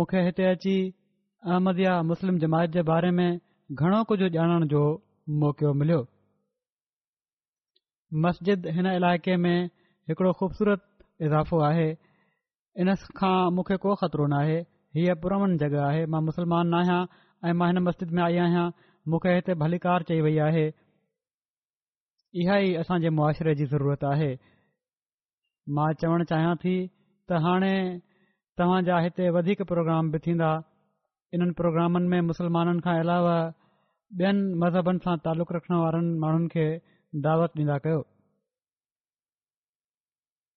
[0.00, 0.76] मूंखे हिते अची
[1.46, 4.82] अहमदया मुस्लिम जमायत जे बारे में घणो कुझु ॼाणण जो
[5.44, 6.06] मौको मिलियो
[8.24, 9.64] मस्जिद हिन इलाइक़े में
[10.08, 10.82] हिकिड़ो ख़ूबसूरत
[11.22, 11.90] इज़ाफ़ो आहे
[12.82, 14.58] इन खां मूंखे को ख़तरो ख़तिरो नाहे
[14.96, 17.00] हीअ पुरमन जॻहि आहे मां मुस्लमान न आहियां
[17.48, 18.66] ऐं मां हिन मस्जिद में आई आहियां
[19.12, 20.66] मूंखे हिते भलीकार चई वई आहे
[22.42, 24.32] इहा ई असांजे मुआशिरे जी ज़रूरत आहे
[25.78, 26.74] मां चवणु चाहियां थी
[27.30, 27.74] त हाणे
[28.58, 30.50] तव्हां जा हिते वधीक प्रोग्राम बि थींदा
[31.34, 33.38] हिननि प्रोग्रामनि में मुसलमाननि खां अलावा
[34.22, 36.68] ॿियनि मज़हबनि सां तालुक़ रखण वारनि माण्हुनि खे
[37.22, 38.00] दावत ॾींदा कयो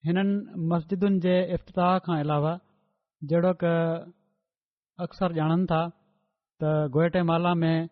[0.06, 2.52] हिननि मस्जिदुनि जे इफ़्तिताह खां अलावा
[3.30, 3.66] जहिड़ो क
[5.06, 5.82] अक्सर ॼाणनि था
[6.62, 7.90] त गोएटमाला में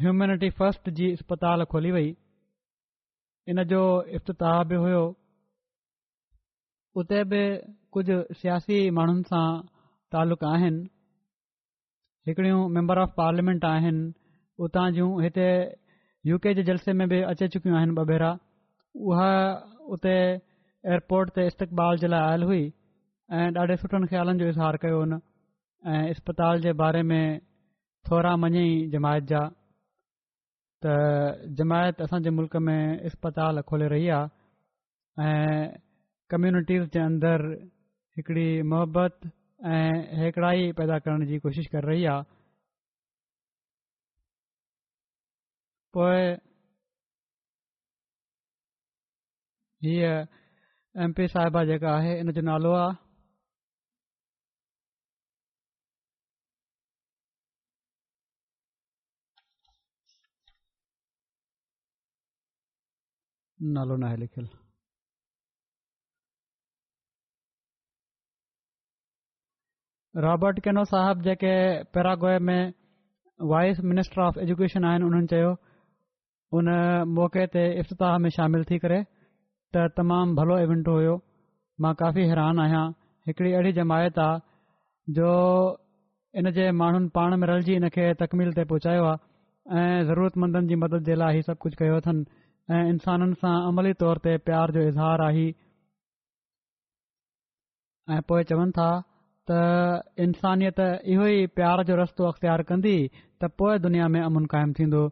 [0.00, 2.08] ह्यूमेनिटी फस्ट जी अस्पताल खोली वई
[3.48, 3.82] हिन जो
[4.16, 5.04] इफ़्ताह बि हुयो
[7.02, 7.40] उते बि
[7.92, 9.44] कुझु सियासी माण्हुनि सां
[10.16, 10.86] तालुक़ आहिनि
[12.28, 14.12] हिकड़ियूं मैंबर ऑफ पार्लियामेंट आहिनि
[14.64, 15.48] उतां जूं हिते
[16.26, 18.30] यू के जे जलसे में बि अची चुकियूं आहिनि ॿ भेरा
[18.96, 19.30] उहा
[19.94, 20.14] उते
[20.92, 22.62] एयरपोर्ट ते इस्तक़बाल जे लाइ आयल हुई
[23.38, 25.12] ऐं ॾाढे सुठनि ख़्यालनि जो इज़हार कयो हुन
[25.84, 27.40] ऐं इस्पताल जे बारे में
[28.08, 29.42] थोरा मञईं जमायत जा
[30.86, 35.68] त जमायत असांजे मुल्क में इस्पताल खोले रही आहे ऐं
[36.32, 37.52] कम्यूनिटीज़ जे अंदरि
[38.16, 39.14] हिकड़ी मोहबत
[39.76, 42.32] ऐं हेकड़ाई पैदा करण जी कोशिशि करे रही आहे
[45.94, 46.04] पो
[49.84, 50.16] हीअ
[51.04, 52.94] एमपी साहिबा जेका आहे हिन जो नालो आहे
[63.76, 64.48] नालो न आहे लिखियलु
[70.22, 71.52] रॉबर्ट केनो साहिब जेके
[71.98, 72.60] पैरागॉए में
[73.52, 75.44] वाइस मिनिस्टर ऑफ एजुकेशन आहिनि उन्हनि
[76.56, 76.68] उन
[77.18, 78.98] मौक़े ते इफ़्ताह में शामिलु थी करे
[79.74, 81.14] त तमामु भलो इवेंट हुयो
[81.82, 82.82] मां काफ़ी हैरान आहियां
[83.28, 85.30] हिकिड़ी अहिड़ी जमायत आहे जो
[86.42, 90.78] इन जे माण्हुनि पाण में रलिजी इन खे तकमील ते पहुचायो आहे ऐं ज़रूरतमंदनि जी
[90.84, 92.24] मदद जे लाइ हीउ सभु कुझु कयो अथनि
[92.74, 95.46] ऐं इन्साननि सां अमली तौर ते प्यार जो इज़हार आई
[98.16, 98.88] ऐं पोइ चवनि था
[99.50, 99.58] त
[100.28, 100.78] इंसानियत
[101.14, 102.96] इहो ई प्यार जो रस्तो अख़्तियारु कंदी
[103.42, 105.02] त पोइ दुनिया में अमुन क़ाइमु थींदो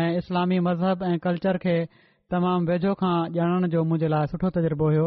[0.00, 1.74] ऐं इस्लामी मज़हब ऐं कल्चर खे
[2.32, 5.04] तमामु वेझो खां ॼाणण जो मुंहिंजे लाइ सुठो तज़ुर्बो हुयो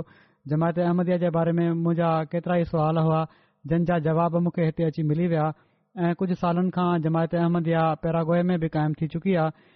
[0.51, 3.19] जमायत अहमदिया जे बारे में मुंहिंजा केतिरा ई सुवाल हुआ
[3.71, 5.47] जंहिंजा जवाब मूंखे हिते अची मिली विया
[6.07, 9.69] ऐं कुझु सालनि खां जमायत अहमदया पैरागोए में बि क़ाइमु थी चुकी आहे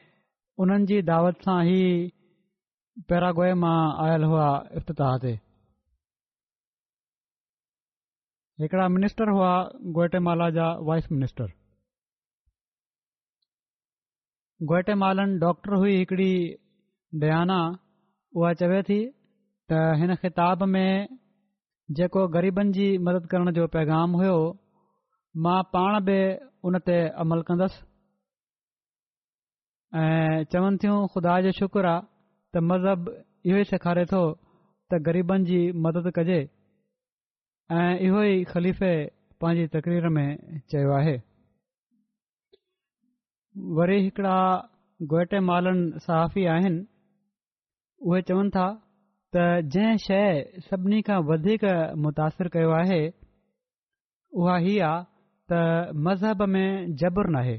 [0.66, 1.86] उन्हनि जी दावत सां ई
[3.12, 4.48] पैरागोए मां आयल हुआ
[4.84, 5.36] इफ़्तिह ते
[8.64, 9.52] हिकिड़ा मिनिस्टर हुआ
[10.00, 11.58] गोयटमाला जा वाइस मिनिस्टर
[14.70, 16.32] घोइटमालन डॉक्टर हुई हिकिड़ी
[17.22, 17.56] दयाना
[18.38, 18.98] उहा चवे थी
[19.72, 21.08] त हिन ख़िताब में
[22.00, 24.36] जेको ग़रीबनि जी मदद करण जो पैगाम हुयो
[25.46, 26.20] मां पाण बि
[26.70, 27.80] उन ते अमल कंदुसि
[30.04, 32.08] ऐं चवनि थियूं ख़ुदा जो शुक्र आहे
[32.54, 33.12] त मज़हब
[33.46, 36.40] इहो ई सेखारे थो त ग़रीबनि जी मदद कजे
[37.82, 38.94] ऐं इहो ई ख़लीफ़े
[39.42, 40.28] पंहिंजी तकरीर में
[40.72, 41.20] चयो आहे
[43.58, 44.38] वरी हिकिड़ा
[45.12, 46.86] गोटे मालन सहाफ़ी आहिनि
[48.08, 48.68] उहे चवनि था
[49.36, 51.64] त जंहिं शइ सभिनी खां वधीक
[52.04, 53.02] मुतासिर कयो आहे
[54.40, 55.04] उहा हीअ आहे
[55.52, 57.56] त मज़हब में जबर नाहे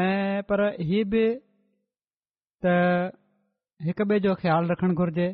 [0.00, 1.24] ऐं पर ही बि
[2.64, 2.78] त
[3.86, 5.28] हिक ॿिए जो ख़्यालु रखणु घुरिजे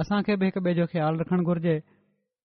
[0.00, 1.74] असांखे बि हिक ॿिए जो ख़्यालु रखणु घुरिजे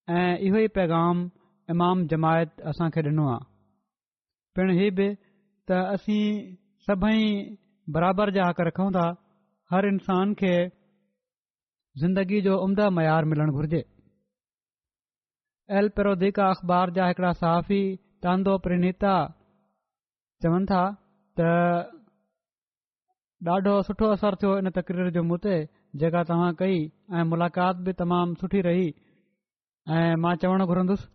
[0.09, 1.25] ऐं इहो ई पैगाम
[1.73, 3.43] इमाम जमायत असां ॾिनो आहे
[4.55, 5.13] पिण ही बि
[5.71, 6.27] त असीं
[6.87, 7.21] सभई
[7.95, 9.05] बराबरि जा हक़ रखूं था
[9.73, 10.53] हर इंसान खे
[12.01, 13.81] ज़िंदगी जो उम्दा मयार मिलणु घुरिजे
[15.79, 17.79] एल पेरोदिका अख़बार जा हिकड़ा साफ़ी
[18.25, 19.13] तांदो प्रनीता
[20.43, 20.81] चवनि था
[21.37, 21.39] त
[23.55, 25.53] ॾाढो सुठो असरु थियो इन तकरीर जे मूं ते
[26.01, 26.75] जेका तव्हां कई
[27.15, 28.83] ऐं मुलाक़ात बि तमामु सुठी रही
[29.95, 31.07] ऐं मां चवणु घुरंदुसि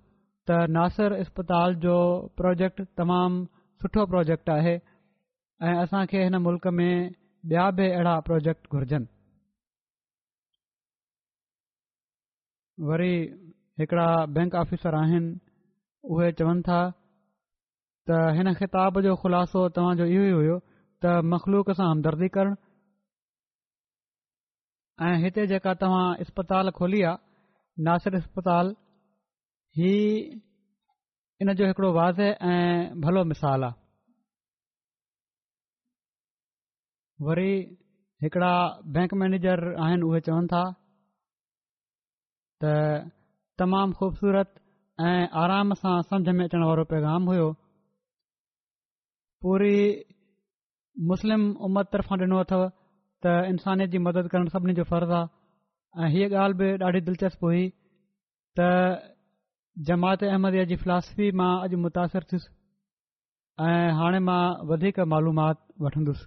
[0.46, 1.94] त नासिर इस्पताल जो
[2.40, 3.36] प्रोजेक्ट तमामु
[3.82, 4.72] सुठो प्रोजेक्ट आहे
[5.70, 6.90] ऐं असांखे हिन मुल्क़ में
[7.50, 9.06] ॿिया बि अहिड़ा प्रोजेक्ट घुरिजनि
[12.90, 13.12] वरी
[13.80, 14.06] हिकिड़ा
[14.36, 15.34] बैंक ऑफिसर आहिनि
[16.14, 16.78] उहे चवनि था
[18.08, 20.56] त हिन ख़िताब जो ख़ुलासो तव्हांजो इहो ई हुयो
[21.02, 22.58] त मख़लूक सां हमदर्दी करणु
[25.06, 27.22] ऐं हिते जेका तव्हां अस्पताल खोली आहे
[27.88, 28.74] नासिर अस्पताल
[29.86, 29.94] इहा
[31.42, 33.74] इन जो हिकिड़ो वाज़ ऐं भलो मिसाल आहे
[37.26, 37.52] वरी
[38.24, 38.52] हिकिड़ा
[38.94, 40.62] बैंक मैनेजर आहिनि उहे चवनि था
[42.64, 42.64] त
[43.60, 44.48] तमामु ख़ूबसूरत
[45.08, 47.48] ऐं आराम सां सम्झ में अचण वारो पैगाम हुयो
[49.44, 49.76] पूरी
[51.10, 52.62] मुस्लिम उमत तरफ़ां ॾिनो अथव
[53.26, 57.46] त इंसानियत जी मदद करणु सभिनी जो फर्ज़ु आहे ऐं हीअ ॻाल्हि बि ॾाढी दिलचस्पु
[57.56, 57.62] हुई
[58.60, 58.70] त
[59.84, 62.48] जमात अहमदया जी फिलासफ़ी मां अॼु मुतासिर थियुसि
[63.64, 66.24] ऐं हाणे मां वधीक मालूमात वठंदुसि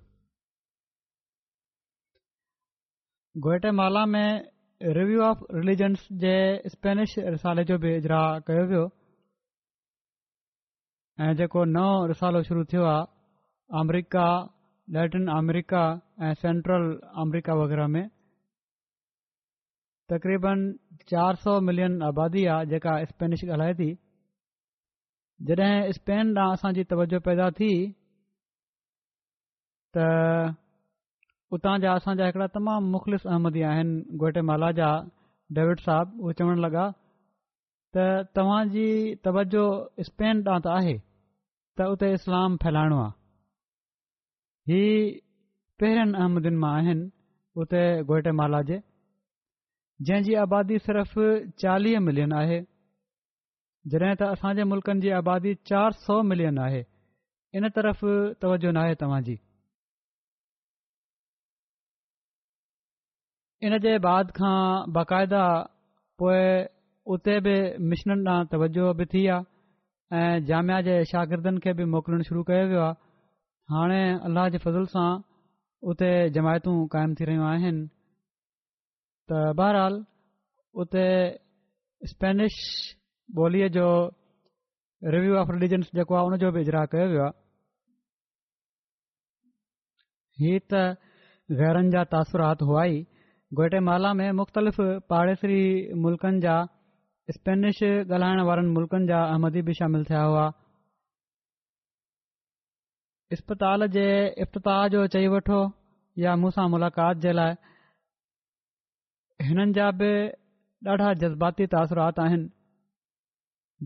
[3.46, 4.28] गोइटेमाला में
[4.98, 6.36] रिव्यू ऑफ रिलीजन्स जे
[6.76, 8.86] स्पेनिश रिसाले जो बि इजरा कयो वियो
[11.26, 13.04] ऐं जेको नओं रिसालो शुरू थियो आहे
[13.82, 14.28] अमरीका
[14.98, 15.84] लैटिन अमेरिका
[16.30, 16.86] ऐं सेंट्रल
[17.26, 18.04] अमरीका वग़ैरह में
[20.12, 20.62] तक़रीबन
[21.10, 23.90] चारि सौ मिलियन आबादी आहे जेका स्पेनिश ॻाल्हाए थी
[25.50, 27.72] जॾहिं स्पेन ॾांहुं असांजी तवजो पैदा थी
[29.94, 30.10] त
[31.54, 34.90] उतां जा असांजा جا तमामु تمام अहमदी आहिनि गोटेमाला जा
[35.56, 36.86] डेविड साहब उहे चवण लॻा
[37.94, 38.88] त तव्हांजी
[39.26, 39.64] तवजो
[40.10, 43.14] स्पेन ॾांहुं त आहे त उते इस्लाम फैलाइणो आहे
[44.72, 44.84] ही
[45.80, 47.06] पहिरियनि अहमदियुनि मां आहिनि
[47.62, 48.78] उते गोइटेमाला जे
[50.08, 51.16] जंहिंजी आबादी सिर्फ़
[51.62, 52.60] चालीह मिलियन आहे
[53.94, 56.80] जॾहिं त असांजे मुल्कनि जी आबादी चार सौ मिलियन आहे
[57.60, 58.04] इन तरफ़
[58.44, 59.36] तवजो न आहे तव्हांजी
[63.68, 64.58] इन जे बाद खां
[64.98, 65.44] बाक़ायदा
[66.20, 66.68] पोएं
[67.16, 67.58] उते बि
[67.90, 72.66] मिशन ॾांहुं तवजो बि थी आहे ऐं जामिया जे शागिर्दनि खे बि मोकिलण शुरू कयो
[72.72, 73.00] वियो आहे
[73.76, 75.10] हाणे अलाह जे फज़ल सां
[75.92, 77.88] उते जमायतूं क़ाइमु थी रहियूं आहिनि
[79.30, 79.96] त बहरहाल
[80.82, 81.08] उते
[82.14, 82.56] स्पेनिश
[83.38, 83.88] ॿोलीअ जो
[85.16, 87.38] रिव्यू ऑफ रिलिजन जेको आहे उनजो बि इजरा कयो वियो आहे
[90.42, 90.82] हीअ त
[91.62, 92.98] गैरनि जा तासुरात हुआ ई
[93.60, 94.82] घोइटेमाला में मुख़्तलिफ़
[95.14, 95.62] पाड़ेसरी
[96.06, 96.56] मुल्कनि जा
[97.38, 100.46] स्पेनिश ॻाल्हाइण वारनि मुल्कनि जा अहमदी बि शामिल थिया हुआ
[103.36, 104.06] इस्पताल जे
[104.46, 105.60] इफ़्ताह जो चई वठो
[106.26, 107.54] या मूंसां मुलाक़ात जे लाइ
[109.48, 110.10] हिननि जा बि
[110.92, 112.50] ॾाढा जज़्बाती तासरात आहिनि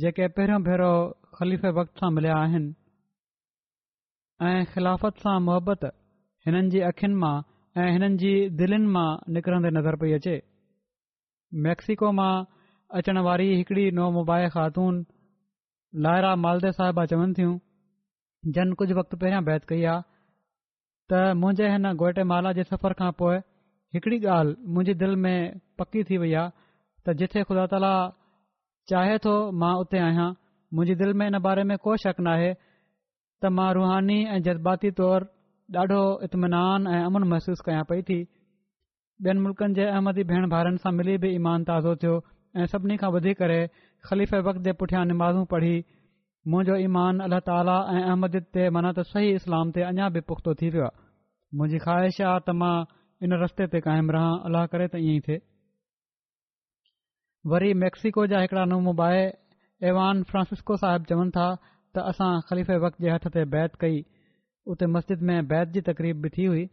[0.02, 0.92] जेके पहिरियों भेरो
[1.38, 2.70] ख़लीफ़े वक़्त सां मिलिया आहिनि
[4.74, 5.82] ख़िलाफ़त सां मुहबत
[6.46, 7.36] हिननि जी अखियुनि मां
[7.82, 9.06] ऐं हिननि जी दिलनि मां
[9.38, 10.34] निकरंदे नज़र पई अचे
[11.68, 12.34] मैक्सिको मां
[13.00, 15.00] अचण वारी नो नवमोबाइ ख़ातून
[16.06, 17.54] लायरा मालदे साहिबा चवनि थियूं
[18.58, 20.06] जन कुझु वक़्तु पहिरियां बैत कई आहे
[21.10, 21.12] त
[21.46, 21.86] मुंहिंजे हिन
[22.34, 23.38] माला जे सफ़र खां पोइ
[23.94, 26.50] हिकड़ी ॻाल्हि मुंहिंजी दिलि में पकी थी वई आहे
[27.08, 27.92] त जिथे ख़ुदा ताला
[28.92, 29.34] चाहे थो
[29.64, 30.30] मां उते आहियां
[30.78, 34.92] मुंहिंजी दिलि में इन बारे में को शक न आहे त मां रुहानी ऐं जज़्बाती
[35.02, 35.30] तौरु
[35.82, 38.18] ॾाढो इतमिनान ऐं अमन महसूसु कयां पई थी
[39.28, 42.16] ॿियनि मुल्कनि जे अहमदी भेण भाउनि सां मिली बि ईमान ताज़ो थियो
[42.64, 43.60] ऐं सभिनी खां वधीक करे
[44.10, 45.76] ख़लीफ़ वक़्त जे पुठियां निमाज़ू पढ़ी
[46.52, 50.58] मुंहिंजो ईमान अलाह ताला ऐं अहमद ते माना त सही इस्लाम ते अञा बि पुख़्तो
[50.64, 51.00] थी वियो आहे
[51.62, 52.76] मुंहिंजी ख़्वाहिश आहे त मां
[53.24, 55.40] इन रस्ते ते क़ाइमु रहां अलाह करे त ईअं ई थिए
[57.54, 59.22] वरी मेक्सिको जा हिकिड़ा नवमोबाए
[59.92, 64.02] एवान फ्रांसिस्को साहिबु चवनि था त असां ख़लीफ़े वक़्त जे हथ ते बैत कई
[64.76, 66.66] उते मस्जिद में बैत जी तकरीब बि थी हुई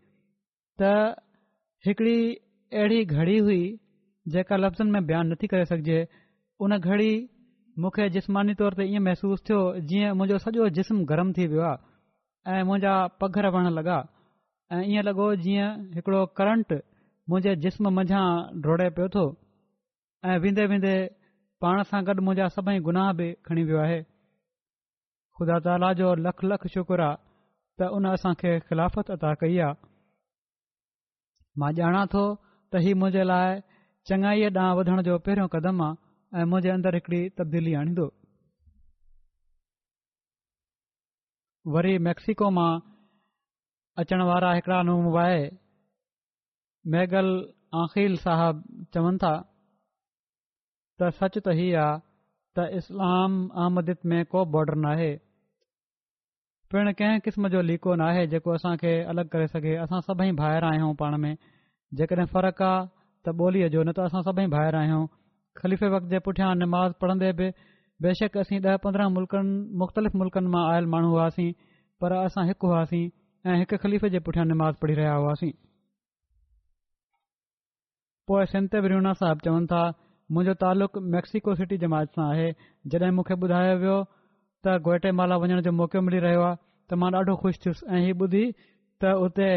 [0.83, 0.93] त
[1.89, 2.19] हिकिड़ी
[2.81, 3.61] अहिड़ी घड़ी हुई
[4.37, 6.01] जेका लफ़्ज़नि में बयानु नथी करे सघिजे
[6.67, 7.11] उन घड़ी
[7.85, 9.61] मूंखे जिस्मानी तौर ते ईअं महिसूसु थियो
[9.93, 12.95] जीअं मुंहिंजो सॼो जिस्म गरम थी वियो आहे ऐं मुंहिंजा
[13.25, 14.01] पघ र लॻा
[14.73, 16.73] ऐं ईअं लॻो जीअं हिकिड़ो करंट
[17.29, 18.25] मुंहिंजे जिस्म मंझां
[18.65, 19.23] डोड़े पियो थो
[20.31, 20.95] ऐं वेंदे वेंदे
[21.63, 24.01] पाण सां गॾु मुंहिंजा सभई गुनाह बि खणी वियो आहे
[25.39, 27.19] ख़ुदा ताला जो लखु लखु शुक्र आहे
[27.81, 29.81] त उन असां खे ख़िलाफ़त अता कई आहे
[31.63, 32.25] मां ॼाणा थो
[32.71, 33.59] त हीउ मुंहिंजे लाइ
[34.09, 35.99] चङाई ॾांहुं वधण जो पहिरियों क़दम आहे
[36.39, 38.07] ऐं मुंहिंजे अंदरु हिकिड़ी तब्दीली आणींदो
[41.77, 42.73] वरी मेक्सिको मां
[43.99, 47.01] अचण वारा हिकिड़ा नुम वाहे
[47.83, 48.63] आख़िल साहब
[48.95, 49.33] चवनि था
[51.01, 51.99] त सच त हीअ आहे
[52.59, 53.35] त इस्लाम
[53.65, 55.11] आमदित में को बॉडर नाहे
[56.73, 60.95] पिण कंहिं क़िस्म जो लीको नाहे जेको असांखे अलॻि करे सघे असां सभई भाइर आहियूं
[61.03, 61.33] पाण में
[62.01, 62.87] जेकॾहिं फ़र्क़ु आहे
[63.27, 65.07] त ॿोलीअ जो न त असां सभई भाइर आहियूं
[65.63, 67.51] ख़लीफ़े वक़्त जे पुठियां नमाज़ पढ़ंदे बि
[68.07, 71.51] बेशक असीं ॾह पंद्रहं मुल्कनि मुख़्तलिफ़ मुल्कनि मां आयल माण्हू हुआसीं
[72.01, 73.09] पर असां हिकु हुआसीं
[73.47, 75.51] ऐं हिक ख़लीफ़ जे पुठियां निमाज़ पढ़ी रहिया हुआसीं
[78.31, 79.83] पोइ सेंत वरुणा साहिब चवनि था
[80.33, 82.51] मुंहिंजो तालुक़ु मैक्सिको सिटी जमा सां आहे
[82.95, 83.95] जॾहिं मूंखे ॿुधायो वियो
[84.67, 86.57] त घोइटेमाला वञण जो मौक़ो मिली रहियो आहे
[86.93, 88.45] त मां ॾाढो ख़ुशि थियुसि ऐं हीअ ॿुधी
[89.05, 89.49] त उते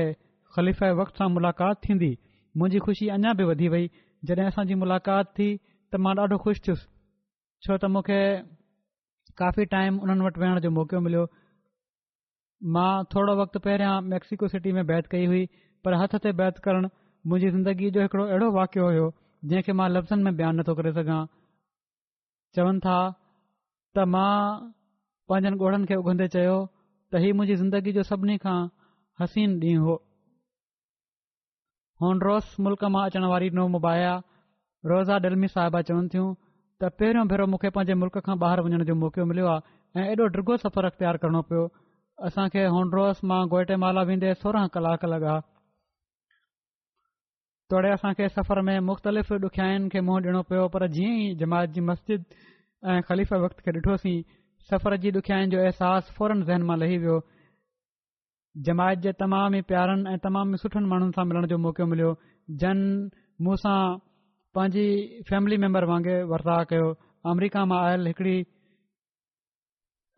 [0.57, 2.11] ख़लीफ़ वक़्त सां मुलाक़ात थींदी
[2.57, 3.91] मुंहिंजी खु़शी अञा बि वधी वई
[4.31, 5.49] जॾहिं असांजी मुलाक़ात थी
[5.91, 6.91] त मां ॾाढो ख़ुशि थियुसि
[7.67, 8.19] छो त मूंखे
[9.43, 11.23] काफ़ी टाइम हुननि वटि वेहण जो मौक़ो मिलियो
[12.73, 15.45] मां थोरो वक़्तु पहिरियां मेक्सिको सिटी में बैत कई हुई
[15.87, 16.89] पर हथ ते बैत करणु
[17.31, 19.07] मुंहिंजी ज़िंदगी जो हिकुड़ो अहिड़ो वाकियो हुयो
[19.51, 21.17] जंहिंखे मां लफ़्ज़नि में बयानु नथो करे सघां
[22.59, 22.93] चवनि था
[23.97, 24.29] त मां
[25.33, 28.55] पंहिंजनि ॻोढ़नि खे उघंदे चयो त हीउ मुंहिंजी ज़िंदगी जो सभिनी खां
[29.23, 29.97] हसीन ॾींहुं हो
[32.05, 34.15] होंड्रोस मुल्क मां अचण वारी नो मुबाया
[34.93, 36.31] रोज़ा डलमी साहिबा चवनि थियूं
[36.81, 40.31] त पहिरियों भेरो मूंखे पंहिंजे मुल्क़ खां ॿाहिरि वञण जो मौको मिलियो आहे ऐं एॾो
[40.39, 41.67] डिघो सफ़र अख़्तियार करणो पियो
[42.27, 45.37] असां खे होंड्रोस मां गोइटेमाला वेंदे सोरहं कलाक लगा
[47.73, 51.69] तोड़े असां खे सफ़र में मुख़्तलिफ़ ॾुखियाईनि खे मुंहुं डि॒नो पियो पर जीअं ई जमात
[51.77, 52.25] जी मस्जिद
[52.91, 54.23] ऐं ख़लीफ़ वक़्त खे ॾिठोसीं
[54.69, 57.15] सफ़र जी ॾुखियाईन जो अहसास फौरन ज़हन मां लही वियो
[58.67, 62.11] जमायत जे तमाम ई प्यारनि ऐं तमामु सुठनि माण्हुनि सां मिलण जो मौक़ो मिलियो
[62.63, 62.85] जन
[63.45, 63.79] मूं सां
[64.55, 64.85] पंहिंजी
[65.29, 66.93] फैमिली मेम्बर वांगुरु वर्ता कयो
[67.33, 68.37] अमरिका मां आयल हिकड़ी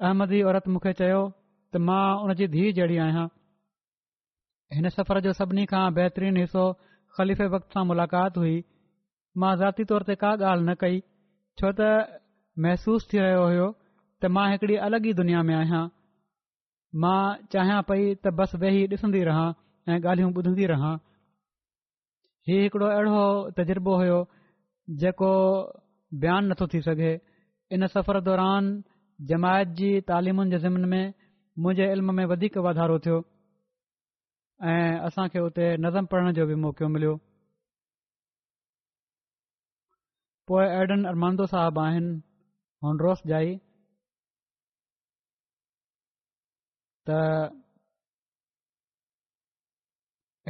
[0.07, 1.23] अहमदी औरत मूंखे चयो
[1.75, 3.23] त मां उन जी धीउ जहिड़ी आहियां
[4.75, 6.61] हिन सफ़र जो सभिनी खां बहितरीनु हिसो
[7.17, 8.53] ख़लीफ़े वक़्त सां मुलाक़ात हुई
[9.43, 10.99] मां ज़ाती तौर ते का ॻाल्हि न कई
[11.61, 11.87] छो त
[12.65, 13.65] महसूसु थी रहियो हुयो
[14.23, 15.81] त मां हिकिड़ी अलॻि ई दुनिया में आहियां
[17.07, 17.19] मां
[17.57, 19.47] चाहियां पई त बसि वेही ॾिसंदी रहां
[19.91, 20.93] ऐं ॻाल्हियूं ॿुधंदी रहां
[22.51, 23.27] हीउ हिकड़ो अहिड़ो
[23.59, 24.19] तज़ुर्बो हुयो
[25.03, 25.31] जेको
[26.23, 27.11] बयानु नथो थी सघे
[27.71, 28.73] हिन सफ़र दौरान
[29.35, 31.03] जमायत जी जे में
[31.59, 33.17] मुंहिंजे इल्म में वधीक वाधारो थियो
[34.71, 37.15] ऐं असांखे उते नज़म पढ़ण जो बि मौक़ो मिलियो
[40.47, 42.11] पोइ अहिड़नि अरमांदो साहिबु आहिनि
[42.85, 43.55] होनरोस जाई
[47.09, 47.19] त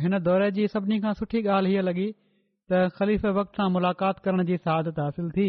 [0.02, 2.10] हिन दौर जी सभिनी खां सुठी ॻाल्हि हीअ लॻी
[2.72, 5.48] त ख़लीफ़ वक़्त सां मुलाक़ात करण जी शहादत हासिल थी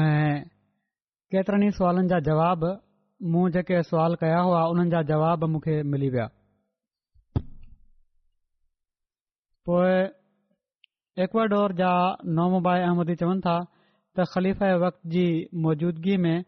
[0.00, 0.38] ऐं
[1.34, 2.64] केतिरनि ई सुवालनि जा जवाब
[3.32, 6.26] मूं जेके सुवाल कया हुआ उन्हनि जा जवाब मूंखे मिली विया
[9.68, 9.94] पोइ
[11.24, 11.92] एक्वाडोर जा
[12.40, 13.56] नवमाए अहमदी चवनि था
[14.18, 15.24] त ख़लीफ़ वक़्त जी
[15.64, 16.44] मौजूदगी में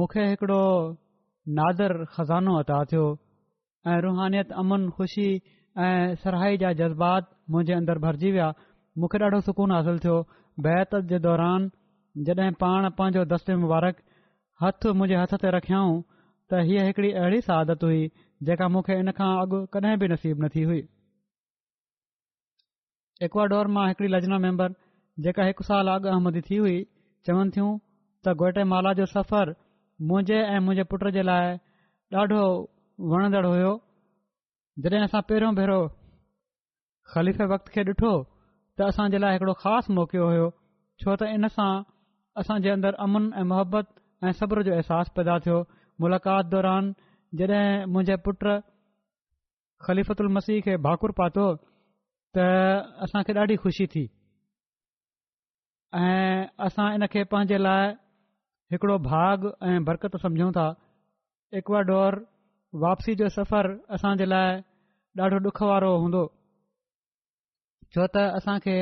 [0.00, 0.60] मूंखे हिकिड़ो
[1.58, 3.06] नादर ख़ज़ानो अता थियो
[3.86, 5.28] ऐं रुहानियत अमन ख़ुशी
[5.86, 8.52] ऐं सरहाई जा जज़्बात मुंहिंजे अंदरि भरिजी विया
[8.98, 10.20] मूंखे ॾाढो सुकून हासिलु थियो
[10.68, 11.70] बैत जे दौरान
[12.28, 13.96] जॾहिं पाण पंहिंजो दस्ते मुबारक
[14.60, 18.00] हथ मुंहिंजे हथ ते रखियाऊं त हीअ हिकड़ी अहिड़ी शहादत हुई
[18.48, 20.82] जेका मूंखे इन खां अॻु कॾहिं बि नसीबु न थी हुई
[23.28, 24.74] एक्वाडोर मां हिकिड़ी लजना मैंबर
[25.28, 26.74] जेका हिकु साल अॻ आमंदी थी हुई
[27.28, 29.54] चवनि थियूं त गोइटेमाला जो सफ़रु
[30.10, 31.56] मुंहिंजे ऐं मुंहिंजे पुट जे लाइ
[32.22, 32.42] ॾाढो
[33.12, 33.72] वणंदड़ हुयो
[34.84, 35.78] जॾहिं असां पहिरियों भेरो
[37.14, 40.46] ख़लीफ़े वक़्त खे ॾिठो त असांजे लाइ हिकिड़ो ख़ासि मौको हुओ
[41.04, 41.72] छो त इन सां
[42.42, 43.92] असांजे अंदरि अमन ऐं मोहबत
[44.28, 45.54] ऐं सब्र जो अहसासु पैदा थियो
[46.00, 46.90] मुलाक़ात दौरान
[47.38, 48.44] जॾहिं मुंहिंजे पुट
[49.86, 51.46] ख़लीफ़ल मसीह खे भाकुर पातो
[52.36, 52.44] त
[53.06, 54.02] असांखे ॾाढी ख़ुशी थी
[56.00, 57.88] ऐं असां इन खे पंहिंजे लाइ
[58.74, 60.66] हिकिड़ो भाॻ ऐं बरक़त सम्झूं था
[61.60, 62.12] एक्वाडोर
[62.84, 64.60] वापसी जो सफ़र असांजे लाइ
[65.24, 66.20] ॾाढो ॾुख वारो हूंदो
[67.96, 68.76] छो त असांखे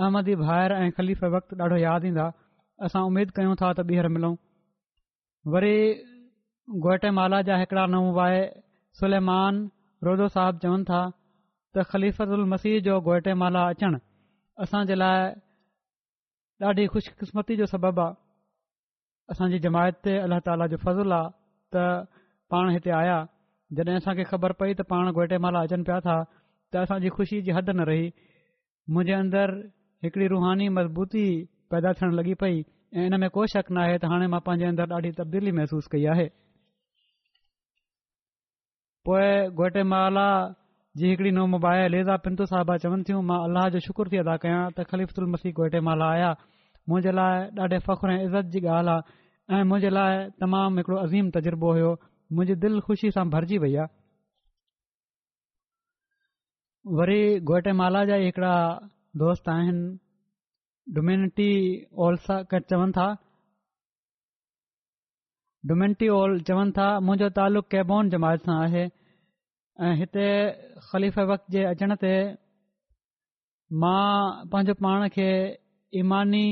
[0.00, 2.26] अहमदी भाइर ऐं खलीफ़ वक़्तु ॾाढो यादि ईंदा
[2.88, 4.32] असां उमेद कयूं था त ॿीहर मिलूं
[5.50, 5.78] वरी
[6.82, 8.42] घोइटेमाला जा हिकिड़ा नओं आहे
[9.00, 9.54] सुलेमान
[10.06, 11.00] रोज़ो साहब चवनि था
[11.76, 13.98] त ख़लीफ़ल मसीह जो गोहिटम अचण
[14.62, 15.20] असांजे लाइ
[16.68, 18.12] ॾाढी ख़ुशकिस्मती जो सबबु आहे
[19.30, 21.28] असांजी जमायत ते अलाह ताला जो फज़ुल आहे
[21.72, 21.74] त
[22.50, 23.16] पाण हिते आया
[23.76, 26.16] जॾहिं असांखे ख़बर पई त पाण ॻोहिटे माला अचनि पिया था
[26.70, 28.06] त असांजी ख़ुशी जी हद न रही
[28.94, 29.62] मुंहिंजे अंदरि
[30.06, 31.24] हिकिड़ी रूहानी मज़बूती
[31.70, 32.62] पैदा थियणु लॻी पई
[32.94, 35.88] ऐं हिन में को शक न आहे त हाणे मां पंहिंजे अंदरि ॾाढी तब्दीली महसूसु
[35.92, 36.26] कई आहे
[39.08, 40.26] पोइ माला
[41.00, 44.60] जी नो मोबाइल लेज़ा पिंतू साहबा चवनि थियूं मां अल्लाह जो शुक्र थी अदा कयां
[44.76, 46.30] त खलीफ़ोटेमाला आया
[46.88, 51.30] मुंहिंजे लाइ ॾाढे फ़ख़्रु ऐं इज़त जी ॻाल्हि आहे ऐं मुंहिंजे लाइ तमामु हिकिड़ो अज़ीम
[51.38, 53.92] तजुर्बो हुयो मुंहिंजी दिल ख़ुशी सां भरिजी वई आहे
[56.98, 57.20] वरी
[57.52, 58.54] गोटमाला जा ई हिकिड़ा
[59.24, 59.80] दोस्त आहिनि
[60.96, 61.48] डोमेनटी
[61.98, 63.06] हॉल सां चवनि था
[65.70, 68.82] डोमेनटी हॉल चवनि था मुंहिंजो तालुक कैबोन जमायत सां आहे
[69.88, 70.24] ऐं हिते
[70.88, 72.14] ख़लीफ़े वक़्त जे अचण ते
[73.84, 74.02] मां
[74.54, 75.28] पंहिंजो पाण खे
[76.02, 76.46] ईमानी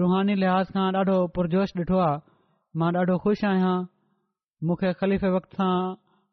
[0.00, 2.22] रुहानी लिहाज़ खां ॾाढो पुरजोश ॾिठो आहे
[2.80, 3.76] मां ॾाढो ख़ुशि आहियां
[4.68, 5.74] मूंखे ख़लीफ़े वक़्त सां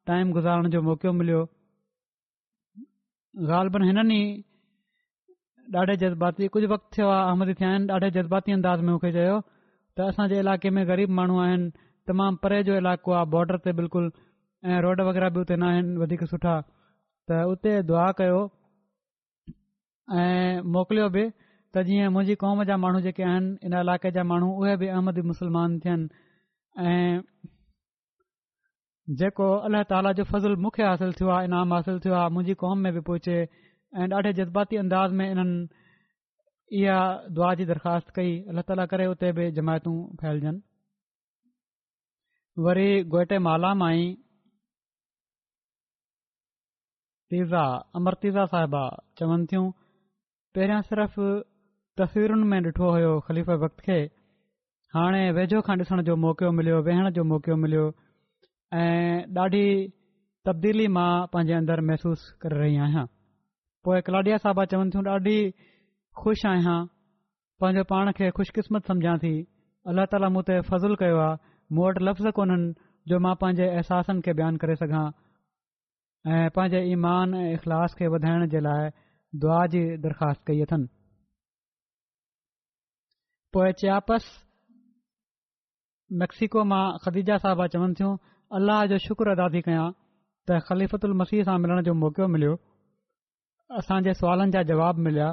[0.08, 1.46] टाइम गुज़ारण जो मौको मिलियो
[3.52, 4.22] ग़ाल ॿ हिननि
[5.78, 9.38] ॾाढे जज़्बाती कुझु वक़्तु थियो आहे अहमद थिया आहिनि ॾाढे जज़्बाती अंदाज़ में मूंखे चयो
[9.98, 11.72] त असांजे इलाइक़े में ग़रीब माण्हू आहिनि
[12.08, 14.10] तमामु परे जो इलाइक़ो आहे बॉर्डर ते बिल्कुलु
[14.66, 16.60] ऐं रोड वग़ैरह बि उते न आहिनि वधीक सुठा
[17.30, 18.42] त उते दुआ कयो
[20.24, 24.50] ऐं मोकिलियो बि त जीअं मुंहिंजी क़ौम जा माण्हू जेके आहिनि इन इलाइक़े जा माण्हू
[24.62, 26.08] उहे बि अहमदी मुस्लमान थियनि
[26.90, 27.22] ऐं
[29.20, 32.76] जेको अलाह ताला जो फज़लु मूंखे हासिलु थियो आहे इनाम हासिलु थियो आहे मुंहिंजी कौम
[32.86, 33.36] में बि पहुचे
[34.02, 35.68] ऐं ॾाढे जज़्बाती अंदाज़ में इन्हनि
[36.82, 36.98] इहा
[37.38, 39.92] दुआ जी दरख़्वास्त कई अलाह ताल करे उते बि जमायतू
[40.22, 40.62] फहिलजनि
[42.68, 43.92] वरी ॻोहिटे माला मां
[47.34, 47.62] तीज़ा
[48.02, 48.84] अमर तीज़ा साहिबा
[49.20, 49.66] चवनि थियूं
[50.58, 51.18] पहिरियां सिर्फ़
[52.02, 54.00] तस्वीरुनि में ॾिठो हो ख़लीफ़ खे
[54.98, 57.86] हाणे वेझो खां ॾिसण जो मौक़ो मिलियो वेहण जो मौको मिलियो
[58.84, 59.66] ऐं ॾाढी
[60.48, 63.06] तब्दीली मां पंहिंजे अंदरि महसूस करे रही आहियां
[63.86, 65.38] पोइ कलाडिया साहबा चवनि थियूं ॾाढी
[66.20, 66.78] ख़ुशि आहियां
[67.62, 69.32] पंहिंजो पाण खे ख़ुशकिस्मत समझां थी
[69.94, 71.40] अलाह ताला मूं ते फज़लु कयो आहे
[71.76, 72.74] मूं वटि लफ़्ज़ कोन्हनि
[73.14, 75.04] जो मां पंहिंजे अहसासनि खे बयानु करे सघां
[76.36, 78.90] ऐं पंहिंजे ईमान ऐं इख़लास खे वधाइण जे लाइ
[79.46, 80.92] दुआ जी दरख़्वास्त कई अथनि
[83.58, 84.32] पोइ चयापस
[86.24, 88.16] मेक्सिको मां ख़दीजा साहबा चवनि थियूं
[88.62, 92.56] अल्लाह जो शुक्र अदा थी कयां त ख़लीफ़ल मसीह सां मिलण जो मौको मिलियो
[93.78, 95.32] असांजे सुवालनि जा जवाब मिलिया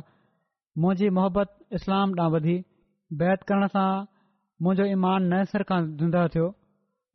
[0.83, 2.57] मुंहिंजी मोहबत इस्लाम ॾांहुं वधी
[3.23, 4.05] बैदि करण सां
[4.63, 6.47] मुंहिंजो ईमान नए सिर खां धिंदा थियो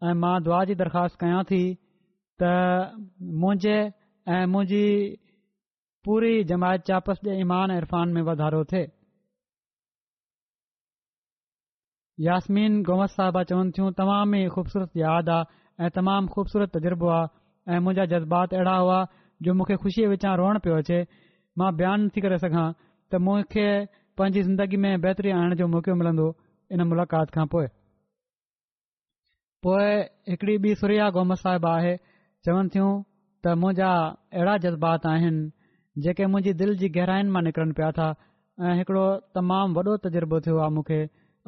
[0.07, 1.61] ऐं मां दुआ जी दरख़्वास्त कयां थी
[2.41, 2.49] त
[3.43, 3.77] मुंहिंजे
[4.35, 4.83] ऐं मुंहिंजी
[6.07, 8.85] पूरी जमायत चापसि जे ईमान इरफ़ान में वाधारो थिए
[12.25, 17.75] यासमीन गौवत साहबा चवनि थियूं तमामु ई ख़ूबसूरत यादि आहे ऐं तमामु ख़ूबसूरत तजुर्बो आहे
[17.75, 18.99] ऐं मुंहिंजा जज़्बात अहिड़ा हुआ
[19.43, 20.99] जो मूंखे ख़ुशीअ विचां रोअण पियो अचे
[21.61, 22.65] मां बयानु थी करे सघां
[23.11, 23.67] त मूंखे
[24.19, 26.27] पंहिंजी ज़िंदगी में बहितरी आणण जो मौको मिलंदो
[26.75, 27.65] इन मुलाक़ात खां पोइ
[30.31, 31.95] हिकिड़ी ॿी सुरिया गोम साहिब आहे
[32.45, 32.91] चवनि थियूं
[33.47, 33.89] त मुंहिंजा
[34.39, 35.49] अहिड़ा जज़्बात आहिनि
[36.05, 38.07] जेके मुंहिंजी दिलि जी गहराइनि मां निकिरनि पिया था
[38.67, 39.05] ऐं हिकिड़ो
[39.37, 40.99] तमामु वॾो तज़ुर्बो थियो आहे मूंखे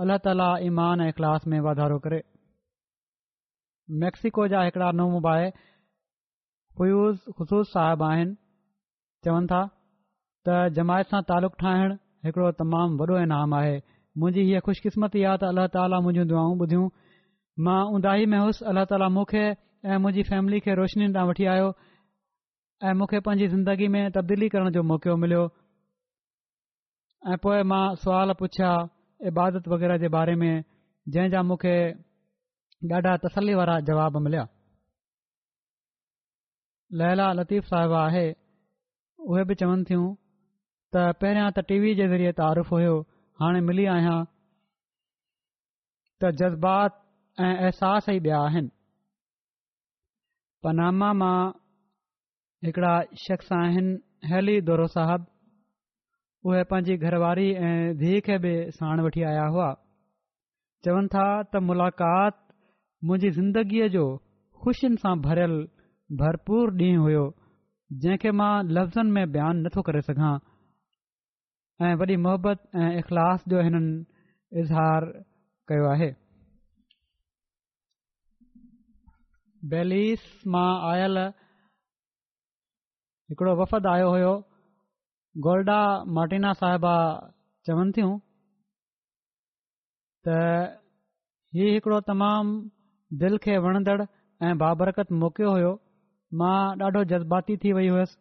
[0.05, 2.21] अलाह ताला ईमान ऐं इख़लास में वाधारो करे
[4.05, 5.51] मेक्सिको जा हिकिड़ा नोमोबाए
[6.77, 8.33] ख़ुस ख़ुसूस साहिब आहिनि
[9.25, 9.61] चवनि था
[10.45, 11.89] त जमायत सां तालुक़ु ठाहिण
[12.25, 13.73] हिकिड़ो तमामु वॾो इनामु आहे
[14.21, 16.85] मुंहिंजी हीअ ख़ुशकिस्मती आहे त अल्लाह ताली मुंहिंजियूं दुआऊं ॿुधियूं
[17.65, 19.45] मां उंधाही में हुउसि अल्ल्ह ताला मूंखे
[19.89, 21.69] ऐं मुंहिंजी फैमिली खे रोशनी तां वठी आयो
[22.89, 25.45] ऐं मूंखे पंहिंजी ज़िंदगी में तब्दीली करण जो मौक़ो मिलियो
[27.33, 28.71] ऐं पोए मां सुवाल पुछिया
[29.33, 30.53] इबादत वग़ैरह जे बारे में
[31.15, 31.75] जंहिं मूंखे
[32.97, 34.45] ॾाढा तसल्ली वारा जवाब मिलिया
[36.93, 38.29] लैला लतीफ़ साहिबा आहे
[39.27, 40.07] उहे बि चवनि थियूं
[40.95, 42.93] त पहिरियां त टी वी जे ज़रिए तारीफ़ु हुयो
[43.41, 44.19] हाणे मिली आहियां
[46.21, 46.97] त जज़्बात
[47.47, 48.71] ऐं अहसास ई ॿिया आहिनि
[50.67, 51.35] पनामा मां
[52.67, 52.93] हिकिड़ा
[53.25, 53.91] शख़्स आहिनि
[54.33, 55.29] हैली दौरो साहिबु
[56.49, 59.67] उहे पंहिंजी घरवारी ऐं धीअ खे बि साण वठी आया हुआ
[60.87, 62.35] चवनि था त मुलाकात
[63.09, 64.05] मुंहिंजी ज़िंदगीअ जो
[64.63, 65.15] ख़ुशियुनि सां
[66.19, 67.23] भरपूर ॾींहुं हुयो
[68.01, 70.35] जंहिंखे मां लफ़्ज़नि में बयानु नथो करे सघां
[71.87, 75.05] ऐं वॾी मोहबत ऐं इख़लास जो हिननि इज़हार
[75.67, 76.09] कयो आहे
[79.73, 80.23] बैलिस
[80.55, 81.17] मां आयल
[83.29, 84.33] हिकिड़ो वफ़द आयो हुयो
[85.47, 85.79] गोल्डा
[86.17, 86.95] माटिना साहिबा
[87.67, 88.13] चवनि थियूं
[90.27, 90.37] त
[91.57, 92.61] हीउ हिकड़ो तमामु
[93.25, 94.01] दिलि खे वणंदड़
[94.43, 95.75] ऐं बाबरकत मौकियो हुयो
[96.33, 98.15] मां ॾाढो जज़्बाती थी वई हुयसि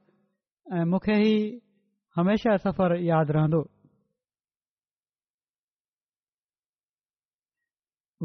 [0.77, 1.61] ऐं मूंखे ई
[2.17, 3.61] हमेशह सफ़र यादि रहंदो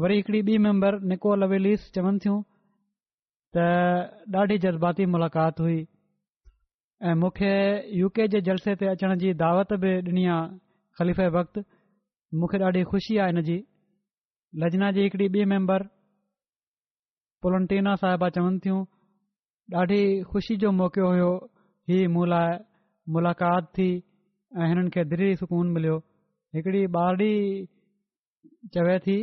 [0.02, 2.38] वरी हिकिड़ी ॿी मेंबर निको लवेलिस चवनि थियूं
[3.56, 3.56] त
[4.42, 5.80] ॾाढी जज़्बाती मुलाक़ात हुई
[7.08, 7.52] ऐं मूंखे
[7.98, 10.58] यूके जे जलसे ते अचण जी दावत बि ॾिनी आहे
[10.98, 11.60] ख़लीफ़े वक़्तु
[12.38, 13.58] मूंखे ॾाढी ख़ुशी आहे हिन जी
[14.62, 15.86] लजना जी हिकिड़ी ॿी मेंबर
[17.42, 18.82] पोलनटीना साहिबा चवनि थियूं
[19.78, 20.00] ॾाढी
[20.30, 21.30] ख़ुशी जो मौक़ो हुयो
[21.88, 22.50] हीअ मूं लाइ
[23.14, 23.86] मुलाक़ात थी
[24.60, 25.96] ऐं हिननि खे दिलि सुकून मिलियो
[26.54, 27.32] हिकडी ॿारी
[28.74, 29.16] चवे थी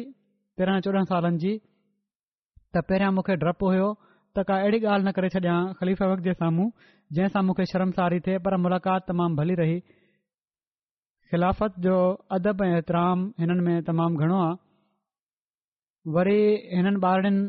[0.58, 1.52] तेरहां चोॾहनि सालनि जी
[2.74, 6.68] त पहिरियां मूंखे डपु हुयो त का अहिड़ी ॻाल्हि न करे छॾियां ख़लीफ़ जे साम्हूं
[7.20, 9.78] जंहिंसां मूंखे शर्मसारी थिए पर मुलाक़ात तमामु भली रही
[11.32, 11.96] ख़िलाफ़त जो
[12.40, 16.40] अदब ऐं एतिराम हिननि में तमामु घणो आहे वरी
[16.76, 17.42] हिननि ॿारड़नि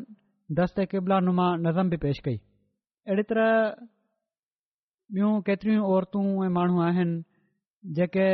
[0.63, 2.39] दस्त क़िबिला नुमा नज़म बि पेश कई
[3.09, 3.51] अहिड़ी तरह
[5.17, 7.23] ॿियूं केतिरियूं औरतूं ऐं माण्हू आहिनि
[7.99, 8.27] जेके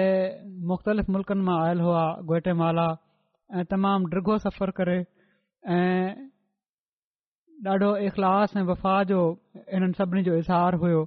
[0.70, 2.86] मुख़्तलिफ़ मुल्क़नि मां आयल हुआ ॻोइटेमाला
[3.60, 4.98] ऐं तमामु डिघो सफ़र करे
[5.76, 6.08] ऐं
[7.72, 9.20] ॾाढो इख़लाश ऐं वफ़ा जो
[9.76, 11.00] इन्हनि सभिनी जो इज़हार हुयो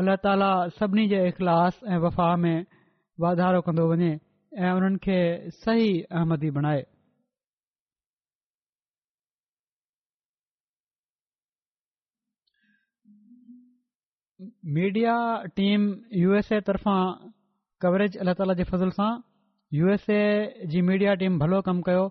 [0.00, 2.56] अल्ला ताला सभिनी जे इख़लास ऐं वफ़ा में
[3.26, 4.10] वाधारो कंदो वञे
[4.58, 5.18] ऐं उन्हनि खे
[5.60, 6.82] सही अहमदी बणाए
[14.76, 15.12] media
[15.58, 15.84] team
[16.22, 17.28] U S A तरफ़ां
[17.84, 19.08] कवरेज अलाह ताला जे फज़िल सां
[19.76, 22.02] यू एस ए जी मीडिआ टीम भलो कमु कयो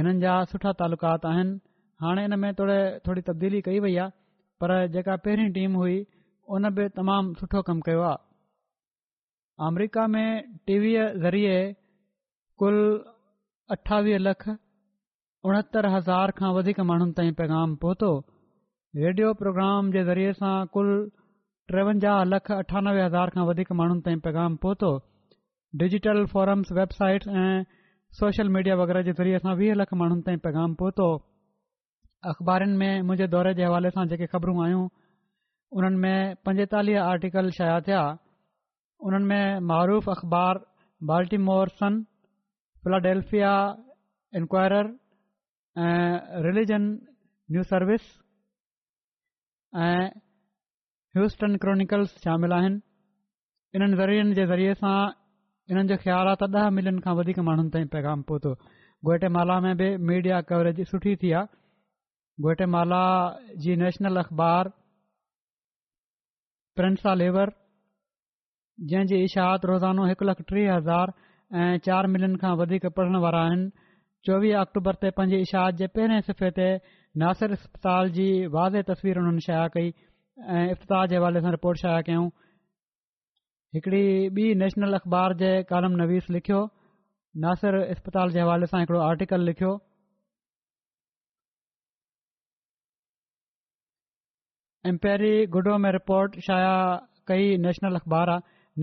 [0.00, 1.56] हिननि जा सुठा तालुकात आहिनि
[2.06, 2.76] हाणे हिन में थोरे
[3.08, 4.16] थोरी तब्दीली कई वई आहे
[4.64, 5.98] पर जेका पहिरीं टीम हुई
[6.58, 8.24] उन बि तमामु सुठो कमु कयो आहे
[9.70, 10.26] अमरिका में
[10.70, 11.58] टीवीअ ज़रिए
[12.64, 12.80] कुल
[13.78, 18.14] अठावीह लख उणहतरि हज़ार खां वधीक माण्हुनि ताईं पैगाम पहुतो
[19.06, 20.92] रेडियो प्रोग्राम जे ज़रिए सां कुल
[21.74, 24.90] टेवंजाह लख अठानवे हज़ार खां वधीक माण्हुनि ताईं पैगाम पहुतो
[25.80, 27.58] डिजिटल फॉरम्स वेबसाइट्स ऐं
[28.20, 31.06] सोशल मीडिया वग़ैरह जे ज़रिए असां वीह लख माण्हुनि ताईं पैगाम पहुतो
[32.30, 34.80] अख़बारिनि में मुंहिंजे दौरे जे हवाले सां जेके ख़बरूं आयूं
[35.80, 38.00] उन्हनि में पंजेतालीह आर्टिकल शाया थिया
[39.10, 40.54] उन्हनि में मरुफ़ अख़बार
[41.12, 41.92] बाल्टी मोरसन
[42.88, 43.52] फिलाडेल्फिया
[44.40, 44.90] इनक्वायर
[45.84, 46.82] ऐं रिलिजन
[47.50, 48.06] न्यू सर्विस
[49.86, 49.94] ऐं
[51.16, 52.80] ह्यूस्टन क्रॉनिकल्स शामिल आहिनि
[53.78, 54.96] इन ज़रनि जे ज़रिए सां
[55.70, 58.50] इन्हनि जो ख़्यालु आहे त ॾह मिलियन खां वधीक माण्हुनि ताईं पैगाम पहुतो
[59.08, 61.50] गोइटेमाला में बि मीडिया कवरेज सुठी थी आहे
[62.46, 63.02] गोहिटमाला
[63.64, 64.68] जी नेशनल अख़बार
[66.80, 67.52] प्रिंस आ लेवर
[68.92, 71.12] जंहिं जी इशाहित रोज़ानो हिकु लख टीह हज़ार
[71.64, 73.66] ऐं चार मिलियन खां वधीक पढ़ण वारा आहिनि
[74.30, 76.68] चोवीह अक्टूबर ते पंहिंजी इशायत जे पहिरें सिफ़े ते
[77.24, 79.92] नासिर अस्पताल जी वाज़े तस्वीर उन्हनि शाया कई
[80.48, 82.28] ऐं इफ़्ताह जे हवाले सां रिपोट शाया कयूं
[83.74, 84.04] हिकिड़ी
[84.36, 86.60] ॿी नेशनल अख़बार जे कालम नवीस लिखियो
[87.44, 89.72] नासिर अस्पताल जे हवाले सां हिकिड़ो आर्टिकल लिखियो
[94.92, 96.72] एम्पेरी गुडो में रिपोट शाया
[97.28, 98.34] कई नेशनल अख़बार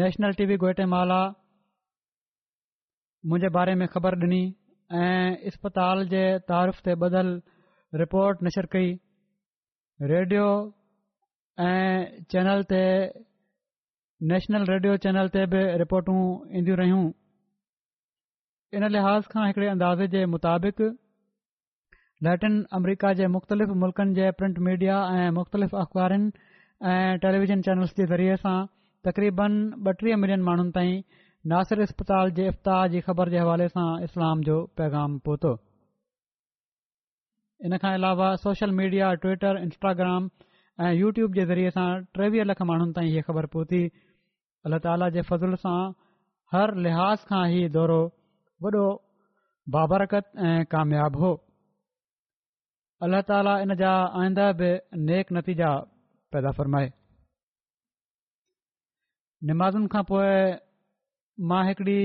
[0.03, 1.20] नेशनल टीवी गोइटेमाला
[3.32, 4.43] मुंहिंजे बारे में ख़बर ॾिनी
[5.03, 7.38] ऐं इस्पताल जे तारीफ़ ते ॿधल
[8.03, 8.91] रिपोर्ट नशर कई
[10.12, 10.45] रेडियो
[11.66, 12.80] ऐं चैनल ते
[14.32, 16.18] नेशनल रेडियो चैनल ते बि रिपोटूं
[16.60, 17.05] ईंदियूं रहियूं
[18.80, 20.84] इन लिहाज़ खां हिकड़े अंदाज़े जे मुताबिक़
[22.28, 26.32] लैटिन अमरीका जे मुख़्तलिफ़ मुल्कनि जे प्रिंट मीडिया ऐं मुख़्तलिफ़ अख़बारिनि
[26.93, 28.55] ऐं टेलीविज़न चैनल्स जे ज़रिए सां
[29.10, 29.58] तक़रीबन
[29.93, 31.03] ॿटीह मिलियन माण्हुनि ताईं
[31.55, 35.60] नासिर अस्पताल जे इफ़्ताह जी ख़बर जे हवाले सां इस्लाम जो पैगाम पहुतो
[38.47, 40.30] सोशल मीडिया ट्विटर इंस्टाग्राम
[40.80, 43.78] ऐं यूट्यूब जे ज़रिए असां टेवीह लख माण्हुनि ताईं हीअ ख़बर पहुती
[44.65, 45.80] अल्ला ताला जे फज़ुल सां
[46.55, 48.01] हर लिहाज़ खां हीउ दौरो
[48.65, 48.84] वॾो
[49.75, 51.32] बाबरकत ऐं काम्याबु हो
[53.07, 54.69] अल्लाह ताला इन जा आईंदा बि
[55.09, 55.71] नेक नतीजा
[56.36, 56.91] पैदा फ़र्माए
[59.53, 60.30] नमाज़ुनि खां पोइ
[61.53, 61.95] मां हिकड़ी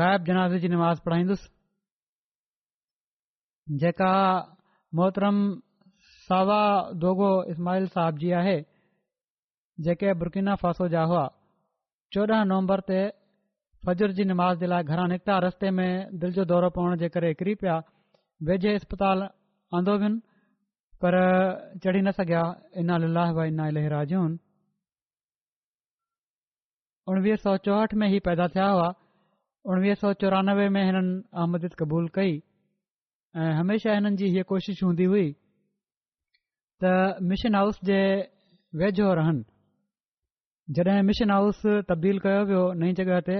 [0.00, 4.10] ग़ाइबु जनाज़ जी निमाज़ पढ़ाईंदुसि जेका
[4.98, 5.42] मोहतरम
[6.32, 8.56] इस्माइल साहिब जी आहे
[9.86, 11.26] जेके बुर्किना फासोजा हुआ
[12.12, 13.00] चोॾहं नवंबर ते
[13.86, 17.32] फजुर जी नमाज़ जे लाइ घरां निकिता रस्ते में दिलि जो दौरो पवण जे करे
[17.38, 17.76] किरी पिया
[18.48, 19.22] वेझे इस्पताल
[19.76, 20.10] आंदो वञ
[21.02, 21.12] पर
[21.82, 22.42] चढ़ी न सघिया
[22.80, 24.38] इना लाहा लेहराजून
[27.10, 28.88] उणिवीह सौ चोहठि में ई पैदा थिया हुआ
[29.70, 31.14] उणिवीह सौ चोरानवे में हिननि
[31.44, 32.36] आमद क़बूल कई
[33.36, 35.26] ऐं हमेशह हिननि जी इहा कोशिशि हूंदी हुई
[36.82, 38.00] त मिशन हाउस जे
[38.80, 39.42] वेझो रहनि
[40.76, 41.58] जॾहिं मिशन हाउस
[41.88, 43.36] तब्दील कयो वियो नईं जॻहि ते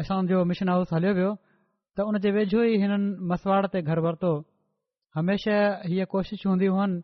[0.00, 1.30] असांजो मिशन हाउस हलियो वियो
[1.94, 4.32] त हुन जे वेझो ई हिननि मसवाड़ ते घरु वरितो
[5.16, 5.56] हमेशा
[5.88, 6.98] हीअ कोशिशूं हूंदी हुअनि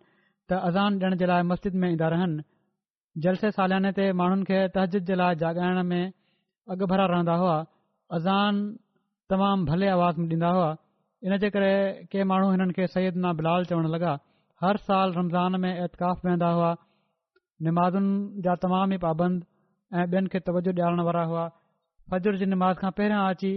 [0.49, 2.41] त अज़ान ॾियण जे लाइ मस्जिद में ईंदा रहनि
[3.25, 6.05] जलसे सालियाने ते माण्हुनि खे तहजीद जे लाइ जाॻाइण में
[6.73, 7.57] अॻु भरा रहंदा हुआ
[8.17, 8.55] अज़ान
[9.31, 10.71] तमामु भले आवाज़ में ॾींदा हुआ
[11.27, 11.73] इनजे करे
[12.11, 14.13] कंहिं माण्हू हिननि खे सईद बिलाल चवणु लॻा
[14.65, 16.71] हर साल रमज़ान में एतिक़ाफ़ वेंदा हुआ
[17.65, 18.13] निमाज़ुनि
[18.45, 19.39] जा तमामु ई पाबंद
[19.97, 21.45] ऐं ॿियनि खे तवजो ॾियारण वारा हुआ
[22.13, 23.53] फजुर जी निमाज़ खां पहिरां अची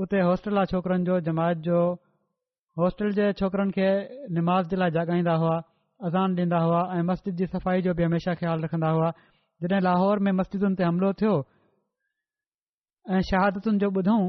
[0.00, 1.78] उते हॉस्टल आहे छोकरनि जो जमायत जो
[2.80, 3.88] हॉस्टल जे छोकरनि खे
[4.36, 5.56] निमाज़ जे लाइ जाॻाईंदा हुआ
[6.08, 9.10] अज़ान ॾींदा हुआ ऐं मस्जिद जी सफ़ाई जो बि हमेशा ख़्यालु रखंदा हुआ
[9.64, 11.34] जॾहिं लाहौर में मस्जिदुनि ते हमिलो थियो
[13.12, 14.24] ऐं शहादतुनि जो ॿुधऊं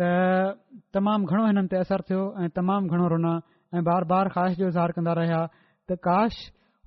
[0.00, 0.12] त
[0.98, 3.06] तमामु घणो हिननि ते असर थियो ऐं तमामु घणो
[3.74, 5.40] ऐं बार बार ख़ाहिश जो इज़हार कंदा रहिया
[5.90, 6.34] त काश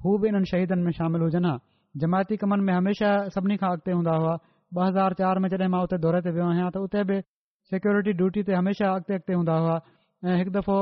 [0.04, 1.56] हू बि इन्हनि शहीदनि में शामिल हुजनि हा
[2.02, 4.36] जमायती कमनि में हमेशह सभिनी खां अॻिते हूंदा हुआ
[4.76, 7.18] ॿ हज़ार चार में जॾहिं मां हुते दौरे ते वियो आहियां त उते बि
[7.72, 9.78] सिक्योरिटी ड्यूटी ते हमेशह अॻिते अॻिते हूंदा हुआ
[10.26, 10.78] ऐं हिकु दफ़ो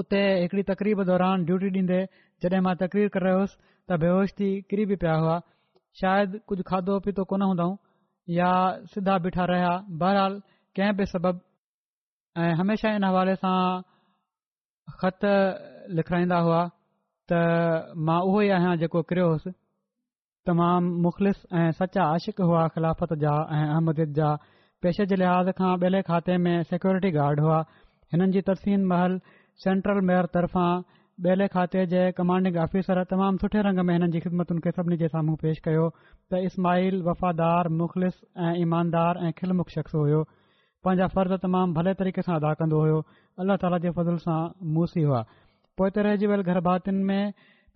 [0.00, 2.00] उते हिकड़ी तकरीब दौरान ड्यूटी ॾींदे
[2.46, 5.36] जॾहिं मां तकरीर करे रहियोसि त बेवश थी किरी बि पिया हुआ
[6.02, 7.76] शायदि कुझु खाधो पीतो कोन हूंदाऊं
[8.38, 8.50] या
[8.96, 9.70] सिधा बीठा रहिया
[10.02, 10.40] बहरहाल
[10.80, 11.44] कंहिं बि सबब
[12.40, 13.58] ऐं हमेशह इन हवाले सां
[14.96, 16.60] ख़त लिखाईंदा हुआ
[17.28, 17.32] त
[18.08, 19.52] मां उहो ई आहियां जेको किरियोसि
[20.50, 24.28] तमामु मुख़लिस ऐं सचा आशिक़ हुआ ख़िलाफ़त जा ऐं अहमद जा
[24.84, 27.58] पेशे जे लिहाज़ खां ॿेले खाते में सिक्योरिटी गार्ड हुआ
[28.14, 29.18] हिननि जी तरसीन महल
[29.64, 34.64] सेंट्रल मेयर तरफ़ां ॿेले खाते जे कमांडिंग आफ़िसर तमामु सुठे रंग में हिननि जी ख़िदमतुनि
[34.68, 35.86] खे सभिनी जे साम्हूं पेश कयो
[36.32, 40.22] त इस्माल वफ़ादार मुखलिस ऐं ईमानदार ऐं खिलमुख शख़्स हुयो
[40.86, 43.00] पंहिंजा फर्ज़ तमामु भले तरीक़े सां अदा कंदो हुयो
[43.42, 44.36] अल्लाह ताला जे फज़ल सां
[44.76, 45.18] मुसी हुआ
[45.80, 46.58] पोइ त रहिजी वियल घर
[47.10, 47.20] में